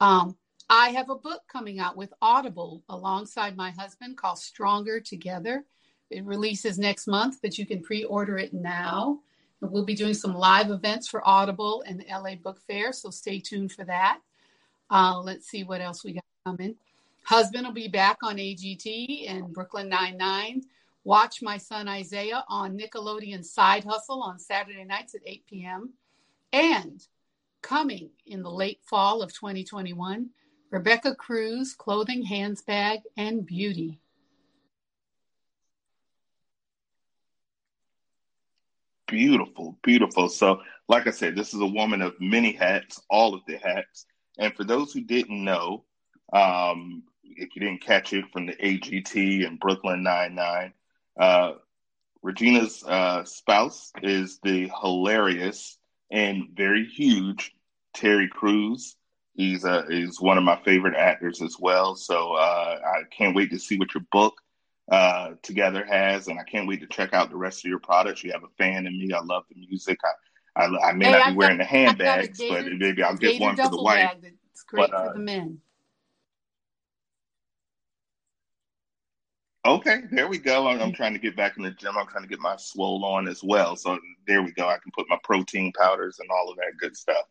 Um, 0.00 0.36
I 0.68 0.88
have 0.90 1.10
a 1.10 1.14
book 1.14 1.42
coming 1.50 1.78
out 1.78 1.96
with 1.96 2.12
Audible 2.20 2.82
alongside 2.88 3.56
my 3.56 3.70
husband 3.70 4.16
called 4.16 4.38
Stronger 4.38 4.98
Together. 5.00 5.64
It 6.10 6.24
releases 6.24 6.78
next 6.78 7.06
month, 7.06 7.38
but 7.40 7.56
you 7.56 7.66
can 7.66 7.82
pre 7.82 8.04
order 8.04 8.36
it 8.36 8.52
now. 8.52 9.20
And 9.62 9.70
we'll 9.70 9.84
be 9.84 9.94
doing 9.94 10.14
some 10.14 10.34
live 10.34 10.70
events 10.70 11.08
for 11.08 11.26
Audible 11.26 11.84
and 11.86 12.00
the 12.00 12.06
LA 12.10 12.34
Book 12.34 12.60
Fair, 12.66 12.92
so 12.92 13.10
stay 13.10 13.38
tuned 13.38 13.72
for 13.72 13.84
that. 13.84 14.20
Uh, 14.90 15.20
let's 15.20 15.48
see 15.48 15.62
what 15.62 15.80
else 15.80 16.04
we 16.04 16.14
got 16.14 16.24
coming. 16.44 16.74
Husband 17.22 17.64
will 17.64 17.72
be 17.72 17.88
back 17.88 18.18
on 18.22 18.36
AGT 18.36 19.30
and 19.30 19.52
Brooklyn 19.52 19.88
Nine-Nine. 19.88 20.62
Watch 21.04 21.42
My 21.42 21.58
Son 21.58 21.88
Isaiah 21.88 22.44
on 22.48 22.76
Nickelodeon 22.76 23.44
Side 23.44 23.84
Hustle 23.84 24.22
on 24.22 24.38
Saturday 24.38 24.84
nights 24.84 25.14
at 25.14 25.22
8 25.24 25.44
p.m. 25.46 25.92
And 26.52 27.04
coming 27.62 28.10
in 28.26 28.42
the 28.42 28.50
late 28.50 28.80
fall 28.84 29.22
of 29.22 29.32
2021, 29.32 30.30
Rebecca 30.70 31.14
Crews 31.14 31.74
Clothing, 31.74 32.22
Handbag, 32.24 33.00
and 33.16 33.46
Beauty. 33.46 34.00
Beautiful, 39.06 39.78
beautiful. 39.82 40.28
So, 40.28 40.60
like 40.88 41.06
I 41.06 41.10
said, 41.10 41.36
this 41.36 41.54
is 41.54 41.60
a 41.60 41.66
woman 41.66 42.02
of 42.02 42.20
many 42.20 42.52
hats, 42.52 43.00
all 43.08 43.34
of 43.34 43.42
the 43.46 43.56
hats. 43.56 44.06
And 44.38 44.54
for 44.54 44.64
those 44.64 44.92
who 44.92 45.00
didn't 45.00 45.44
know, 45.44 45.84
um, 46.32 47.04
if 47.22 47.54
you 47.54 47.60
didn't 47.60 47.82
catch 47.82 48.12
it 48.12 48.24
from 48.32 48.46
the 48.46 48.54
AGT 48.54 49.46
and 49.46 49.60
Brooklyn 49.60 50.02
Nine 50.02 50.34
Nine, 50.34 50.72
uh, 51.18 51.52
Regina's 52.22 52.82
uh, 52.84 53.24
spouse 53.24 53.92
is 54.02 54.40
the 54.42 54.68
hilarious 54.82 55.78
and 56.10 56.48
very 56.56 56.84
huge 56.84 57.52
Terry 57.94 58.28
Crews. 58.28 58.96
He's 59.36 59.64
uh, 59.64 59.84
is 59.90 60.20
one 60.20 60.38
of 60.38 60.44
my 60.44 60.58
favorite 60.64 60.96
actors 60.96 61.42
as 61.42 61.56
well. 61.58 61.94
So 61.94 62.32
uh, 62.32 62.78
I 62.84 63.02
can't 63.10 63.36
wait 63.36 63.50
to 63.50 63.58
see 63.58 63.78
what 63.78 63.92
your 63.94 64.04
book 64.10 64.34
uh, 64.90 65.32
together 65.42 65.84
has, 65.84 66.28
and 66.28 66.38
I 66.38 66.44
can't 66.44 66.66
wait 66.66 66.80
to 66.80 66.86
check 66.86 67.12
out 67.12 67.30
the 67.30 67.36
rest 67.36 67.64
of 67.64 67.68
your 67.68 67.80
products. 67.80 68.24
You 68.24 68.32
have 68.32 68.44
a 68.44 68.54
fan 68.56 68.86
in 68.86 68.98
me. 68.98 69.12
I 69.12 69.20
love 69.20 69.44
the 69.50 69.56
music. 69.68 69.98
I 70.04 70.10
I, 70.56 70.88
I 70.88 70.92
may 70.92 71.06
hey, 71.06 71.12
not 71.12 71.28
be 71.28 71.36
wearing 71.36 71.58
got, 71.58 71.64
the 71.64 71.68
handbags, 71.68 72.40
but 72.48 72.64
maybe 72.64 73.02
I'll 73.02 73.16
get 73.16 73.40
one 73.40 73.56
for 73.56 73.68
the 73.68 73.82
wife. 73.82 74.10
It's 74.52 74.62
great 74.62 74.90
but, 74.90 74.90
for 74.90 75.10
uh, 75.10 75.12
the 75.12 75.18
men. 75.18 75.58
Okay, 79.66 80.02
there 80.12 80.28
we 80.28 80.38
go. 80.38 80.68
I'm, 80.68 80.80
I'm, 80.80 80.92
trying 80.92 81.12
to 81.12 81.18
get 81.18 81.36
back 81.36 81.56
in 81.56 81.64
the 81.64 81.72
gym. 81.72 81.98
I'm 81.98 82.06
trying 82.06 82.22
to 82.22 82.28
get 82.28 82.38
my 82.38 82.54
swole 82.56 83.04
on 83.04 83.26
as 83.26 83.42
well. 83.42 83.74
So 83.74 83.98
there 84.26 84.42
we 84.42 84.52
go. 84.52 84.68
I 84.68 84.78
can 84.78 84.92
put 84.96 85.06
my 85.08 85.18
protein 85.24 85.72
powders 85.76 86.20
and 86.20 86.28
all 86.30 86.50
of 86.50 86.56
that 86.56 86.78
good 86.78 86.96
stuff. 86.96 87.26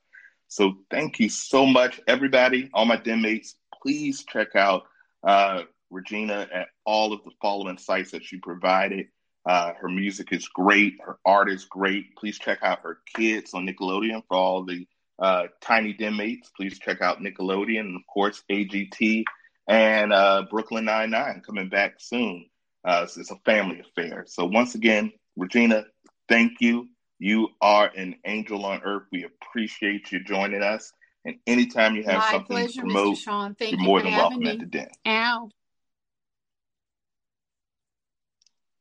So 0.48 0.76
thank 0.90 1.20
you 1.20 1.30
so 1.30 1.66
much, 1.66 2.00
everybody. 2.08 2.70
All 2.74 2.86
my 2.86 2.98
den 2.98 3.22
mates, 3.22 3.56
please 3.82 4.24
check 4.26 4.56
out 4.56 4.84
uh, 5.24 5.64
Regina 5.90 6.48
at 6.54 6.68
all 6.86 7.14
of 7.14 7.24
the 7.24 7.32
following 7.42 7.78
sites 7.78 8.12
that 8.12 8.24
she 8.24 8.38
provided. 8.38 9.08
Uh, 9.46 9.74
her 9.80 9.90
music 9.90 10.32
is 10.32 10.48
great. 10.48 10.96
Her 11.06 11.18
art 11.26 11.50
is 11.50 11.66
great. 11.66 12.16
Please 12.16 12.40
check 12.40 12.60
out 12.64 12.80
her 12.82 13.00
kids 13.16 13.54
on 13.54 13.68
Nickelodeon 13.68 14.24
for 14.28 14.38
all 14.38 14.64
the 14.64 14.88
uh, 15.20 15.44
tiny 15.62 15.94
den 15.94 16.18
mates. 16.18 16.52
Please 16.58 16.80
check 16.80 17.02
out 17.02 17.20
Nickelodeon 17.20 17.82
and, 17.82 17.96
of 17.96 18.02
course, 18.12 18.44
AGT 18.52 19.24
and 19.68 20.14
uh, 20.14 20.46
Brooklyn 20.50 20.86
Nine 20.86 21.12
Nine 21.12 21.42
coming 21.46 21.70
back 21.70 21.96
soon. 22.00 22.46
Uh, 22.84 23.08
it's, 23.18 23.32
a 23.32 23.36
family 23.46 23.80
affair. 23.82 24.26
So 24.28 24.46
once 24.46 24.76
again, 24.76 25.12
Regina, 25.36 25.86
thank 26.30 26.54
you. 26.60 26.90
You 27.20 27.50
are 27.62 27.92
an 27.96 28.16
angel 28.26 28.66
on 28.66 28.82
earth. 28.84 29.04
We 29.12 29.24
appreciate 29.24 30.12
you 30.12 30.24
joining 30.24 30.62
us. 30.62 30.92
And 31.24 31.38
anytime 31.48 31.96
you 31.96 32.04
have 32.04 32.20
My 32.20 32.32
something 32.32 32.56
pleasure, 32.56 32.74
to 32.74 32.80
promote, 32.82 33.18
Mr. 33.18 33.24
Sean. 33.24 33.56
Thank 33.56 33.72
you're 33.72 33.80
you 33.80 33.86
more 33.86 34.02
than 34.02 34.12
welcome 34.12 34.40
me. 34.40 34.52
at 34.52 34.60
the 34.60 34.66
den. 34.66 34.90
Ow. 35.08 35.50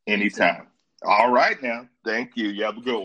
Anytime. 0.07 0.66
All 1.03 1.30
right 1.30 1.62
now. 1.62 1.89
Thank 2.05 2.32
you. 2.37 2.49
You 2.49 2.64
have 2.64 2.76
a 2.76 2.80
good 2.80 2.95
one. 2.95 3.03